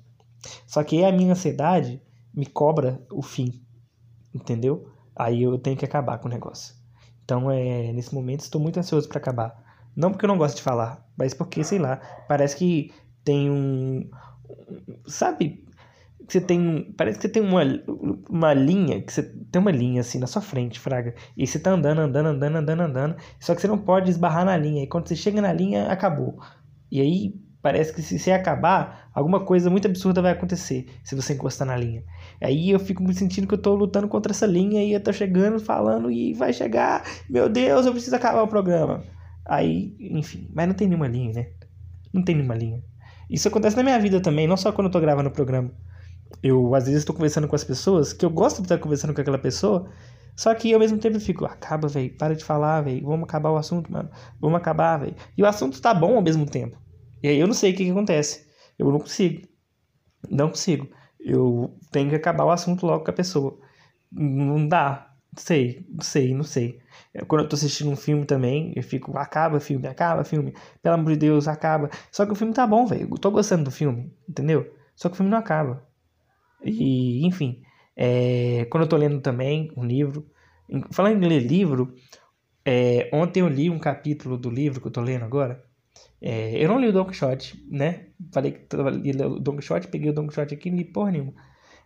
Só 0.66 0.84
que 0.84 1.04
a 1.04 1.12
minha 1.12 1.34
ansiedade 1.34 2.02
me 2.34 2.46
cobra 2.46 3.06
o 3.12 3.22
fim. 3.22 3.62
Entendeu? 4.34 4.88
Aí 5.16 5.44
eu 5.44 5.60
tenho 5.60 5.78
que 5.78 5.86
acabar 5.86 6.18
com 6.18 6.28
o 6.28 6.32
negócio. 6.32 6.74
Então, 7.24 7.52
é, 7.52 7.92
nesse 7.92 8.16
momento, 8.16 8.40
estou 8.40 8.62
muito 8.62 8.80
ansioso 8.80 9.08
para 9.08 9.20
acabar. 9.20 9.71
Não 9.96 10.12
porque 10.12 10.26
eu 10.26 10.30
não 10.30 10.38
gosto 10.38 10.58
de 10.58 10.62
falar, 10.62 11.06
mas 11.18 11.34
porque, 11.34 11.64
sei 11.64 11.80
lá, 11.80 11.98
parece 12.28 12.56
que 12.56 12.94
tem 13.24 13.50
um. 13.50 14.10
Sabe? 15.06 15.66
você 16.32 16.42
tem. 16.42 16.94
Parece 16.98 17.18
que 17.18 17.24
você 17.24 17.30
tem 17.30 17.44
uma, 17.44 17.62
uma 18.30 18.54
linha, 18.54 19.02
que 19.02 19.12
você 19.12 19.24
tem 19.24 19.62
uma 19.62 19.72
linha 19.72 20.02
assim 20.02 20.20
na 20.20 20.28
sua 20.28 20.42
frente, 20.42 20.80
Fraga. 20.80 21.14
E 21.36 21.46
você 21.46 21.60
tá 21.60 21.72
andando, 21.72 22.00
andando, 22.00 22.28
andando, 22.28 22.56
andando, 22.58 22.82
andando. 22.82 23.16
Só 23.40 23.54
que 23.54 23.62
você 23.62 23.68
não 23.68 23.78
pode 23.78 24.10
esbarrar 24.10 24.46
na 24.46 24.56
linha. 24.58 24.84
E 24.84 24.88
quando 24.88 25.08
você 25.08 25.16
chega 25.16 25.42
na 25.42 25.52
linha, 25.52 25.88
acabou. 25.88 26.40
E 26.92 27.02
aí 27.02 27.36
parece 27.62 27.94
que 27.94 28.02
se 28.02 28.18
você 28.18 28.32
acabar, 28.32 29.10
alguma 29.14 29.42
coisa 29.42 29.70
muito 29.70 29.88
absurda 29.88 30.22
vai 30.22 30.32
acontecer 30.32 30.88
se 31.04 31.16
você 31.16 31.34
encostar 31.34 31.68
na 31.68 31.76
linha. 31.76 32.04
Aí 32.42 32.72
eu 32.72 32.80
fico 32.80 33.04
me 33.04 33.14
sentindo 33.14 33.48
que 33.48 33.54
eu 33.54 33.62
tô 33.62 33.76
lutando 33.76 34.08
contra 34.08 34.32
essa 34.32 34.46
linha 34.46 34.84
e 34.84 34.94
eu 34.94 35.00
tô 35.00 35.14
chegando, 35.14 35.60
falando 35.60 36.10
e 36.10 36.34
vai 36.34 36.54
chegar. 36.54 37.04
Meu 37.30 37.48
Deus, 37.48 37.86
eu 37.86 37.92
preciso 37.92 38.16
acabar 38.16 38.42
o 38.42 38.48
programa. 38.48 39.04
Aí, 39.52 39.96
enfim, 40.00 40.50
mas 40.54 40.68
não 40.68 40.74
tem 40.74 40.88
nenhuma 40.88 41.08
linha, 41.08 41.34
né? 41.34 41.52
Não 42.14 42.24
tem 42.24 42.36
nenhuma 42.36 42.56
linha. 42.56 42.82
Isso 43.30 43.48
acontece 43.48 43.76
na 43.76 43.84
minha 43.84 44.00
vida 44.00 44.22
também, 44.22 44.48
não 44.48 44.58
só 44.58 44.72
quando 44.72 44.88
eu 44.88 44.92
tô 44.92 45.00
gravando 45.00 45.30
o 45.30 45.34
programa 45.34 45.72
eu 46.44 46.74
às 46.76 46.86
vezes 46.86 47.00
estou 47.00 47.16
conversando 47.16 47.48
com 47.48 47.56
as 47.56 47.64
pessoas 47.64 48.14
que 48.14 48.26
eu 48.26 48.30
gosto 48.30 48.58
de 48.58 48.64
estar 48.64 48.78
conversando 48.78 49.14
com 49.14 49.22
aquela 49.22 49.38
pessoa, 49.38 49.90
só 50.36 50.54
que 50.54 50.74
ao 50.74 50.80
mesmo 50.80 50.98
tempo 50.98 51.18
eu 51.18 51.22
fico, 51.22 51.46
acaba, 51.46 51.88
velho, 51.88 52.16
para 52.18 52.36
de 52.36 52.44
falar, 52.44 52.82
velho, 52.82 53.06
vamos 53.06 53.24
acabar 53.24 53.52
o 53.52 53.58
assunto, 53.58 53.92
mano, 53.92 54.10
vamos 54.40 54.58
acabar, 54.58 54.98
velho. 54.98 55.16
E 55.38 55.44
o 55.44 55.46
assunto 55.46 55.82
tá 55.82 55.94
bom 55.94 56.16
ao 56.16 56.22
mesmo 56.22 56.46
tempo. 56.46 56.78
E 57.22 57.28
aí 57.28 57.40
eu 57.40 57.48
não 57.48 57.54
sei 57.54 57.72
o 57.72 57.76
que, 57.76 57.86
que 57.86 57.92
acontece. 57.92 58.48
Eu 58.80 58.92
não 58.92 59.00
consigo. 59.00 59.48
Não 60.30 60.50
consigo. 60.50 60.88
Eu 61.20 61.78
tenho 61.92 62.10
que 62.10 62.16
acabar 62.16 62.46
o 62.46 62.50
assunto 62.50 62.86
logo 62.86 63.04
com 63.04 63.12
a 63.12 63.14
pessoa. 63.14 63.60
Não 64.12 64.68
dá. 64.68 65.11
Sei, 65.38 65.86
sei, 66.02 66.34
não 66.34 66.44
sei. 66.44 66.80
Quando 67.28 67.44
eu 67.44 67.50
tô 67.50 67.56
assistindo 67.56 67.90
um 67.90 67.96
filme 67.96 68.26
também, 68.26 68.74
eu 68.76 68.84
fico, 68.84 69.18
acaba 69.18 69.60
filme, 69.60 69.88
acaba 69.88 70.24
filme. 70.26 70.54
Pelo 70.82 70.96
amor 70.96 71.14
de 71.14 71.20
Deus, 71.20 71.48
acaba. 71.48 71.90
Só 72.12 72.26
que 72.26 72.34
o 72.34 72.36
filme 72.36 72.54
tá 72.54 72.68
bom, 72.68 72.86
velho. 72.86 73.08
Eu 73.10 73.18
tô 73.18 73.32
gostando 73.32 73.66
do 73.66 73.72
filme, 73.72 74.14
entendeu? 74.28 74.74
Só 74.96 75.08
que 75.10 75.14
o 75.14 75.18
filme 75.18 75.32
não 75.32 75.38
acaba. 75.38 75.88
E, 76.64 77.26
enfim, 77.26 77.64
é, 77.96 78.66
quando 78.70 78.84
eu 78.84 78.86
estou 78.86 79.00
lendo 79.00 79.22
também 79.22 79.72
um 79.78 79.86
livro, 79.86 80.30
falando 80.92 81.24
em 81.24 81.28
ler 81.28 81.40
livro, 81.42 81.94
é, 82.66 83.10
ontem 83.14 83.42
eu 83.42 83.48
li 83.48 83.70
um 83.70 83.80
capítulo 83.80 84.38
do 84.38 84.50
livro 84.50 84.82
que 84.82 84.88
eu 84.88 84.92
estou 84.92 85.04
lendo 85.04 85.26
agora. 85.26 85.64
É, 86.22 86.64
eu 86.64 86.68
não 86.70 86.80
li 86.80 86.88
o 86.88 86.94
Don 86.94 87.06
Quixote, 87.06 87.66
né? 87.70 88.08
Falei 88.34 88.52
que 88.52 88.78
li 89.12 89.24
o 89.24 89.40
Don 89.40 89.56
Quixote, 89.58 89.88
peguei 89.88 90.12
o 90.12 90.14
Don 90.14 90.28
Quixote 90.28 90.54
aqui 90.54 90.70
e 90.70 90.72
não 90.72 90.78
li 90.78 90.86
porra 90.86 91.12
nenhuma. 91.12 91.34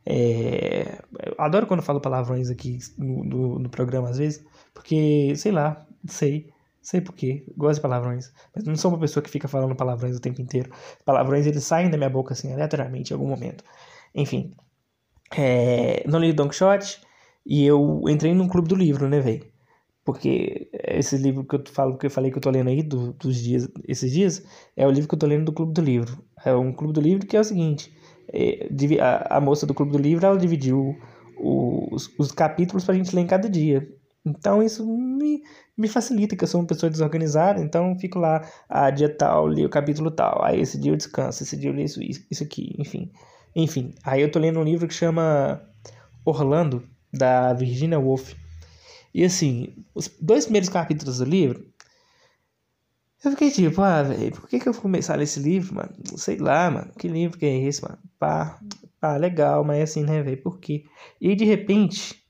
É, 0.05 1.01
adoro 1.37 1.65
quando 1.65 1.81
falo 1.81 1.99
palavrões 1.99 2.49
aqui 2.49 2.77
no, 2.97 3.23
no, 3.23 3.59
no, 3.59 3.69
programa 3.69 4.09
às 4.09 4.17
vezes, 4.19 4.45
porque, 4.73 5.33
sei 5.35 5.51
lá, 5.51 5.85
sei, 6.07 6.53
sei 6.81 7.01
porquê, 7.01 7.43
gosto 7.57 7.77
de 7.77 7.81
palavrões, 7.81 8.31
mas 8.53 8.63
não 8.65 8.75
sou 8.75 8.91
uma 8.91 8.99
pessoa 8.99 9.23
que 9.23 9.29
fica 9.29 9.47
falando 9.47 9.75
palavrões 9.75 10.15
o 10.15 10.21
tempo 10.21 10.41
inteiro. 10.41 10.71
Palavrões 11.03 11.47
eles 11.47 11.63
saem 11.63 11.89
da 11.89 11.97
minha 11.97 12.09
boca 12.09 12.33
assim 12.33 12.53
aleatoriamente 12.53 13.11
em 13.11 13.15
algum 13.15 13.27
momento. 13.27 13.63
Enfim, 14.13 14.53
é, 15.35 16.03
não 16.07 16.19
li 16.19 16.33
Don 16.33 16.49
Quixote 16.49 17.01
e 17.45 17.65
eu 17.65 18.01
entrei 18.07 18.33
num 18.33 18.47
clube 18.47 18.67
do 18.67 18.75
livro, 18.75 19.09
né, 19.09 19.19
velho? 19.19 19.45
Porque 20.05 20.69
esse 20.83 21.17
livro 21.17 21.43
que 21.43 21.55
eu 21.55 21.63
falo, 21.67 21.97
que 21.97 22.05
eu 22.05 22.11
falei 22.11 22.29
que 22.31 22.37
eu 22.37 22.41
tô 22.41 22.51
lendo 22.51 22.69
aí 22.69 22.83
do, 22.83 23.13
dos 23.13 23.37
dias, 23.37 23.67
esses 23.87 24.11
dias, 24.11 24.45
é 24.77 24.87
o 24.87 24.91
livro 24.91 25.09
que 25.09 25.15
eu 25.15 25.19
tô 25.19 25.25
lendo 25.25 25.45
do 25.45 25.53
Clube 25.53 25.73
do 25.73 25.81
Livro. 25.81 26.23
É 26.45 26.53
um 26.55 26.71
Clube 26.71 26.93
do 26.93 27.01
Livro 27.01 27.25
que 27.25 27.35
é 27.35 27.39
o 27.39 27.43
seguinte, 27.43 27.91
a, 28.99 29.37
a 29.37 29.41
moça 29.41 29.65
do 29.65 29.73
Clube 29.73 29.91
do 29.91 29.97
Livro, 29.97 30.25
ela 30.25 30.37
dividiu 30.37 30.95
os, 31.37 32.09
os 32.17 32.31
capítulos 32.31 32.83
pra 32.83 32.95
gente 32.95 33.15
ler 33.15 33.21
em 33.21 33.27
cada 33.27 33.49
dia. 33.49 33.87
Então 34.25 34.63
isso 34.63 34.85
me, 34.85 35.43
me 35.77 35.87
facilita, 35.87 36.35
que 36.35 36.43
eu 36.43 36.47
sou 36.47 36.61
uma 36.61 36.67
pessoa 36.67 36.89
desorganizada, 36.89 37.61
então 37.61 37.95
fico 37.99 38.17
lá, 38.17 38.47
ah, 38.67 38.89
dia 38.89 39.07
tal, 39.07 39.47
li 39.47 39.63
o 39.63 39.69
capítulo 39.69 40.09
tal, 40.09 40.43
aí 40.43 40.59
esse 40.59 40.79
dia 40.79 40.91
eu 40.91 40.95
descanso, 40.95 41.43
esse 41.43 41.55
dia 41.55 41.69
eu 41.69 41.75
li 41.75 41.83
isso, 41.83 41.99
isso 42.01 42.43
aqui, 42.43 42.75
enfim. 42.79 43.11
Enfim, 43.55 43.93
aí 44.03 44.21
eu 44.21 44.31
tô 44.31 44.39
lendo 44.39 44.59
um 44.59 44.63
livro 44.63 44.87
que 44.87 44.93
chama 44.93 45.61
Orlando, 46.25 46.83
da 47.13 47.53
Virginia 47.53 47.99
Woolf. 47.99 48.33
E 49.13 49.23
assim, 49.23 49.73
os 49.93 50.09
dois 50.19 50.45
primeiros 50.45 50.69
capítulos 50.69 51.19
do 51.19 51.25
livro, 51.25 51.65
eu 53.27 53.31
fiquei 53.31 53.51
tipo, 53.51 53.81
ah, 53.81 54.03
velho, 54.03 54.31
por 54.33 54.47
que, 54.47 54.59
que 54.59 54.67
eu 54.67 54.73
vou 54.73 54.81
começar 54.81 55.13
a 55.13 55.17
ler 55.17 55.23
esse 55.23 55.39
livro, 55.39 55.75
mano? 55.75 55.93
Sei 56.17 56.37
lá, 56.37 56.69
mano, 56.69 56.91
que 56.97 57.07
livro 57.07 57.37
que 57.37 57.45
é 57.45 57.57
esse, 57.63 57.81
mano? 57.81 57.97
Pá, 58.19 58.59
pá, 58.99 59.17
legal, 59.17 59.63
mas 59.63 59.81
assim, 59.83 60.03
né, 60.03 60.21
velho, 60.21 60.41
por 60.41 60.59
quê? 60.59 60.85
E 61.19 61.29
aí, 61.29 61.35
de 61.35 61.45
repente, 61.45 62.23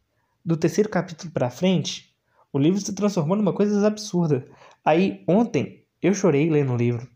do 0.44 0.56
terceiro 0.58 0.90
capítulo 0.90 1.32
pra 1.32 1.50
frente, 1.50 2.14
o 2.54 2.60
livro 2.60 2.80
se 2.80 2.94
transformou 2.94 3.36
numa 3.36 3.54
coisa 3.54 3.86
absurda. 3.86 4.48
Aí, 4.84 5.24
ontem, 5.28 5.84
eu 6.02 6.14
chorei 6.14 6.50
lendo 6.50 6.74
o 6.74 6.78
livro. 6.78 7.08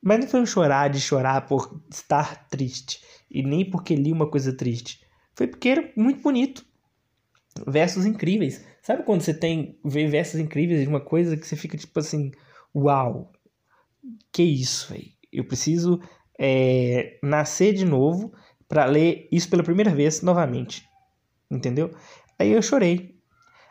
Mas 0.00 0.20
não 0.20 0.28
foi 0.28 0.40
um 0.40 0.46
chorar 0.46 0.88
de 0.88 1.00
chorar 1.00 1.46
por 1.46 1.80
estar 1.90 2.48
triste. 2.48 3.00
E 3.30 3.42
nem 3.42 3.68
porque 3.68 3.94
li 3.94 4.12
uma 4.12 4.28
coisa 4.28 4.52
triste. 4.52 5.00
Foi 5.34 5.46
porque 5.46 5.68
era 5.68 5.92
muito 5.96 6.22
bonito. 6.22 6.64
Versos 7.66 8.06
incríveis. 8.06 8.64
Sabe 8.82 9.02
quando 9.04 9.20
você 9.20 9.32
tem 9.32 9.78
vê 9.84 10.06
versos 10.06 10.40
incríveis 10.40 10.80
de 10.80 10.88
uma 10.88 11.00
coisa 11.00 11.36
que 11.36 11.46
você 11.46 11.54
fica 11.54 11.76
tipo 11.76 11.98
assim, 12.00 12.32
uau, 12.74 13.32
que 14.32 14.42
isso, 14.42 14.92
velho? 14.92 15.10
Eu 15.32 15.44
preciso 15.44 16.00
é, 16.38 17.18
nascer 17.22 17.72
de 17.72 17.84
novo 17.84 18.32
para 18.68 18.84
ler 18.84 19.28
isso 19.30 19.48
pela 19.48 19.62
primeira 19.62 19.94
vez 19.94 20.22
novamente, 20.22 20.88
entendeu? 21.50 21.90
Aí 22.38 22.52
eu 22.52 22.62
chorei. 22.62 23.12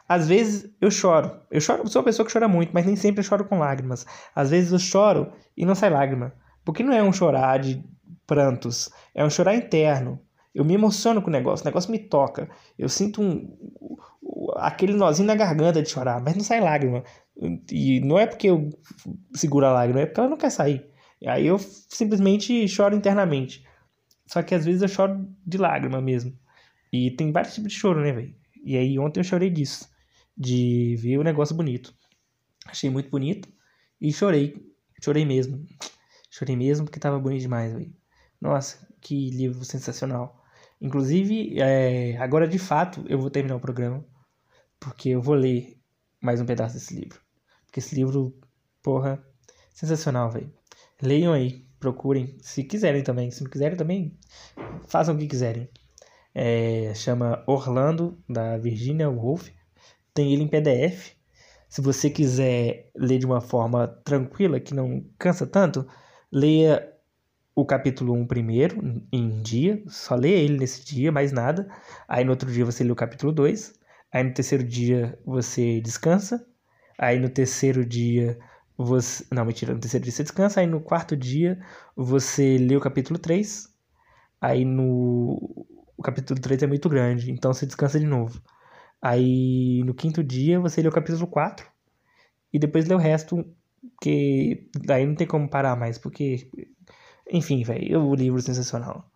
Às 0.08 0.28
vezes 0.28 0.70
eu 0.80 0.92
choro. 0.92 1.40
Eu 1.50 1.62
choro, 1.62 1.88
sou 1.88 2.02
uma 2.02 2.06
pessoa 2.06 2.26
que 2.26 2.34
chora 2.34 2.48
muito, 2.48 2.72
mas 2.74 2.86
nem 2.86 2.96
sempre 2.96 3.22
eu 3.22 3.24
choro 3.24 3.46
com 3.46 3.60
lágrimas. 3.60 4.06
Às 4.36 4.50
vezes 4.50 4.72
eu 4.72 4.80
choro 4.80 5.32
e 5.56 5.66
não 5.66 5.76
sai 5.76 5.90
lágrima, 5.90 6.34
porque 6.66 6.84
não 6.84 6.94
é 6.94 7.02
um 7.02 7.14
chorar 7.14 7.60
de 7.60 7.84
prantos, 8.28 8.90
é 9.16 9.24
um 9.24 9.30
chorar 9.30 9.56
interno. 9.56 10.20
Eu 10.54 10.66
me 10.66 10.74
emociono 10.74 11.22
com 11.22 11.30
o 11.30 11.32
negócio, 11.32 11.64
o 11.64 11.68
negócio 11.68 11.92
me 11.92 12.00
toca. 12.00 12.50
Eu 12.78 12.90
sinto 12.90 13.22
um, 13.22 13.58
aquele 14.56 14.94
nozinho 14.94 15.28
na 15.28 15.36
garganta 15.36 15.82
de 15.82 15.90
chorar, 15.90 16.22
mas 16.22 16.36
não 16.36 16.44
sai 16.44 16.60
lágrima. 16.60 17.04
E 17.72 18.00
não 18.02 18.20
é 18.20 18.28
porque 18.28 18.50
eu 18.50 18.70
seguro 19.34 19.65
a 19.65 19.72
lágrima, 19.72 20.02
é 20.02 20.06
porque 20.06 20.20
ela 20.20 20.30
não 20.30 20.38
quer 20.38 20.50
sair. 20.50 20.86
Aí 21.26 21.48
eu 21.48 21.58
simplesmente 21.60 22.67
choro 22.67 22.96
internamente. 22.96 23.65
Só 24.26 24.41
que 24.41 24.56
às 24.56 24.65
vezes 24.65 24.82
eu 24.82 24.88
choro 24.88 25.28
de 25.46 25.58
lágrima 25.58 26.02
mesmo. 26.02 26.38
E 26.91 27.12
tem 27.12 27.32
vários 27.32 27.54
tipos 27.54 27.72
de 27.72 27.80
choro, 27.80 28.02
né, 28.02 28.12
velho? 28.12 28.36
E 28.63 28.78
aí 28.78 28.98
ontem 29.00 29.20
eu 29.20 29.24
chorei 29.24 29.50
disso. 29.50 29.89
De 30.38 30.96
ver 31.00 31.17
o 31.17 31.24
negócio 31.24 31.56
bonito. 31.56 31.94
Achei 32.65 32.89
muito 32.89 33.10
bonito. 33.10 33.50
E 34.00 34.12
chorei. 34.12 34.56
Chorei 35.04 35.26
mesmo. 35.26 35.65
Chorei 36.30 36.56
mesmo 36.56 36.86
porque 36.86 37.00
tava 37.00 37.20
bonito 37.20 37.41
demais, 37.41 37.74
velho. 37.74 37.94
Nossa, 38.39 38.88
que 39.00 39.30
livro 39.30 39.63
sensacional. 39.63 40.41
Inclusive, 40.80 41.60
é, 41.60 42.17
agora 42.17 42.48
de 42.48 42.58
fato 42.58 43.04
eu 43.08 43.20
vou 43.20 43.30
terminar 43.30 43.56
o 43.56 43.60
programa 43.60 44.04
porque 44.80 45.10
eu 45.10 45.22
vou 45.22 45.36
ler 45.36 45.81
mais 46.21 46.39
um 46.39 46.45
pedaço 46.45 46.75
desse 46.75 46.93
livro. 46.93 47.19
Porque 47.65 47.79
esse 47.79 47.95
livro, 47.95 48.38
porra, 48.84 49.21
sensacional, 49.73 50.29
velho. 50.29 50.53
Leiam 51.01 51.34
aí, 51.34 51.65
procurem, 51.79 52.38
se 52.41 52.63
quiserem 52.63 53.03
também. 53.03 53.31
Se 53.31 53.43
não 53.43 53.49
quiserem 53.49 53.75
também, 53.75 54.17
façam 54.88 55.15
o 55.15 55.17
que 55.17 55.25
quiserem. 55.25 55.67
É, 56.34 56.93
chama 56.93 57.43
Orlando, 57.47 58.17
da 58.29 58.57
Virginia 58.57 59.10
Woolf. 59.10 59.49
Tem 60.13 60.31
ele 60.31 60.43
em 60.43 60.47
PDF. 60.47 61.13
Se 61.67 61.81
você 61.81 62.10
quiser 62.10 62.91
ler 62.95 63.17
de 63.17 63.25
uma 63.25 63.41
forma 63.41 63.88
tranquila, 63.88 64.60
que 64.60 64.73
não 64.73 65.03
cansa 65.17 65.47
tanto, 65.47 65.88
leia 66.31 66.88
o 67.55 67.65
capítulo 67.65 68.13
1 68.13 68.27
primeiro, 68.27 69.03
em 69.12 69.41
dia. 69.41 69.81
Só 69.88 70.15
leia 70.15 70.38
ele 70.38 70.57
nesse 70.57 70.86
dia, 70.86 71.12
mais 71.12 71.31
nada. 71.31 71.67
Aí 72.07 72.23
no 72.23 72.31
outro 72.31 72.51
dia 72.51 72.65
você 72.65 72.84
lê 72.84 72.91
o 72.91 72.95
capítulo 72.95 73.31
2. 73.31 73.81
Aí 74.12 74.24
no 74.24 74.34
terceiro 74.34 74.63
dia 74.63 75.17
você 75.26 75.82
descansa. 75.82 76.45
Aí 76.97 77.19
no 77.19 77.30
terceiro 77.30 77.86
dia 77.86 78.38
você. 78.78 79.26
Não, 79.32 79.45
mentira, 79.45 79.74
no 79.74 79.80
terceiro 79.80 80.04
dia 80.04 80.12
você 80.13 80.24
descansa. 80.24 80.60
Aí 80.60 80.67
no 80.67 80.82
quarto 80.82 81.15
dia 81.15 81.60
você 81.95 82.58
lê 82.58 82.76
o 82.76 82.82
capítulo 82.82 83.19
3. 83.19 83.69
Aí 84.41 84.65
no. 84.65 85.65
O 85.97 86.04
capítulo 86.04 86.39
3 86.39 86.63
é 86.63 86.67
muito 86.67 86.89
grande, 86.89 87.32
então 87.32 87.54
você 87.54 87.65
descansa 87.65 88.00
de 88.00 88.08
novo. 88.08 88.41
Aí 89.02 89.84
no 89.86 89.93
quinto 89.93 90.24
dia 90.24 90.60
você 90.60 90.82
lê 90.82 90.88
o 90.88 90.91
capítulo 90.91 91.28
4. 91.28 91.67
E 92.54 92.60
depois 92.60 92.88
lê 92.88 92.95
o 92.95 92.97
resto, 92.97 93.45
que 94.02 94.69
daí 94.86 95.06
não 95.06 95.15
tem 95.15 95.28
como 95.28 95.50
parar 95.50 95.76
mais, 95.76 95.97
porque. 95.97 96.50
Enfim, 97.32 97.63
velho, 97.63 98.02
o 98.04 98.15
livro 98.15 98.39
é 98.39 98.43
sensacional. 98.43 99.11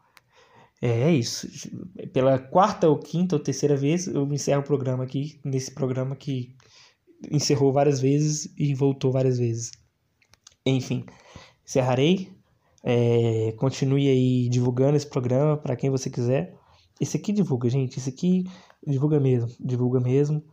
É, 0.81 1.03
é 1.03 1.11
isso. 1.11 1.47
Pela 2.13 2.38
quarta 2.38 2.88
ou 2.89 2.97
quinta 2.97 3.35
ou 3.35 3.41
terceira 3.41 3.75
vez, 3.75 4.07
eu 4.07 4.25
encerro 4.33 4.61
o 4.61 4.65
programa 4.65 5.03
aqui, 5.03 5.39
nesse 5.43 5.71
programa 5.71 6.15
que 6.15 6.55
encerrou 7.31 7.71
várias 7.71 7.99
vezes 7.99 8.53
e 8.57 8.73
voltou 8.73 9.11
várias 9.11 9.38
vezes. 9.38 9.71
Enfim, 10.65 11.05
encerrarei. 11.65 12.33
É, 12.83 13.53
continue 13.57 14.07
aí 14.07 14.49
divulgando 14.49 14.95
esse 14.95 15.07
programa 15.07 15.57
para 15.57 15.75
quem 15.75 15.89
você 15.89 16.09
quiser. 16.09 16.55
Esse 16.99 17.17
aqui 17.17 17.33
divulga, 17.33 17.69
gente. 17.69 17.97
Esse 17.97 18.09
aqui 18.09 18.45
divulga 18.85 19.19
mesmo. 19.19 19.49
Divulga 19.59 19.99
mesmo. 19.99 20.43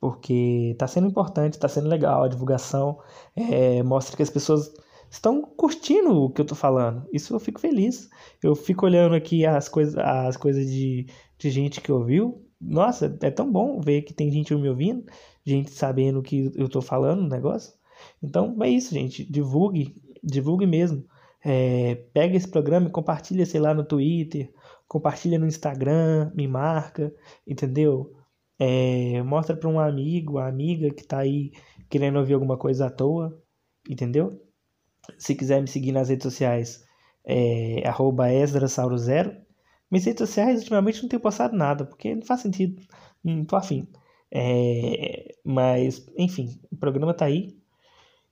Porque 0.00 0.76
tá 0.78 0.86
sendo 0.86 1.08
importante, 1.08 1.58
tá 1.58 1.68
sendo 1.68 1.88
legal 1.88 2.22
a 2.24 2.28
divulgação. 2.28 3.00
É, 3.34 3.82
mostra 3.82 4.16
que 4.16 4.22
as 4.22 4.30
pessoas 4.30 4.72
estão 5.10 5.42
curtindo 5.42 6.24
o 6.24 6.30
que 6.30 6.40
eu 6.40 6.44
tô 6.44 6.54
falando. 6.54 7.06
Isso 7.12 7.34
eu 7.34 7.40
fico 7.40 7.60
feliz. 7.60 8.08
Eu 8.42 8.54
fico 8.54 8.86
olhando 8.86 9.14
aqui 9.14 9.46
as 9.46 9.68
coisas, 9.68 9.96
as 9.96 10.36
coisas 10.36 10.70
de, 10.70 11.06
de 11.38 11.50
gente 11.50 11.80
que 11.80 11.92
ouviu. 11.92 12.44
Nossa, 12.60 13.16
é 13.22 13.30
tão 13.30 13.50
bom 13.50 13.80
ver 13.80 14.02
que 14.02 14.12
tem 14.12 14.30
gente 14.30 14.54
me 14.54 14.68
ouvindo, 14.68 15.04
gente 15.44 15.70
sabendo 15.70 16.18
o 16.18 16.22
que 16.22 16.52
eu 16.56 16.68
tô 16.68 16.82
falando 16.82 17.22
no 17.22 17.28
negócio. 17.28 17.72
Então 18.22 18.56
é 18.62 18.68
isso, 18.68 18.92
gente. 18.94 19.24
Divulgue, 19.24 19.94
divulgue 20.22 20.66
mesmo. 20.66 21.04
É, 21.44 21.94
pega 22.12 22.36
esse 22.36 22.48
programa 22.48 22.88
e 22.88 22.92
compartilha, 22.92 23.46
sei 23.46 23.60
lá, 23.60 23.72
no 23.72 23.84
Twitter, 23.84 24.52
compartilha 24.88 25.38
no 25.38 25.46
Instagram, 25.46 26.32
me 26.34 26.48
marca, 26.48 27.14
entendeu? 27.46 28.12
É, 28.58 29.22
mostra 29.22 29.56
para 29.56 29.68
um 29.68 29.78
amigo, 29.78 30.38
a 30.38 30.48
amiga 30.48 30.90
que 30.90 31.04
tá 31.06 31.18
aí 31.18 31.52
querendo 31.88 32.18
ouvir 32.18 32.34
alguma 32.34 32.56
coisa 32.56 32.86
à 32.86 32.90
toa, 32.90 33.40
entendeu? 33.88 34.42
Se 35.16 35.34
quiser 35.34 35.60
me 35.60 35.68
seguir 35.68 35.92
nas 35.92 36.08
redes 36.08 36.24
sociais, 36.24 36.84
é 37.24 37.82
esdrasauro0. 37.82 39.36
Minhas 39.90 40.04
redes 40.04 40.28
sociais 40.28 40.60
ultimamente 40.60 41.02
não 41.02 41.08
tenho 41.08 41.22
postado 41.22 41.56
nada, 41.56 41.84
porque 41.84 42.14
não 42.14 42.22
faz 42.22 42.40
sentido. 42.40 42.82
Não 43.24 43.44
tô 43.44 43.56
afim. 43.56 43.88
É, 44.30 45.34
mas, 45.44 46.06
enfim, 46.16 46.60
o 46.70 46.76
programa 46.76 47.14
tá 47.14 47.24
aí. 47.26 47.56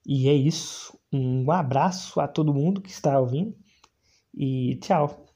E 0.05 0.29
é 0.29 0.33
isso. 0.33 0.97
Um 1.11 1.51
abraço 1.51 2.19
a 2.19 2.27
todo 2.27 2.53
mundo 2.53 2.81
que 2.81 2.89
está 2.89 3.19
ouvindo. 3.19 3.55
E 4.33 4.77
tchau. 4.81 5.26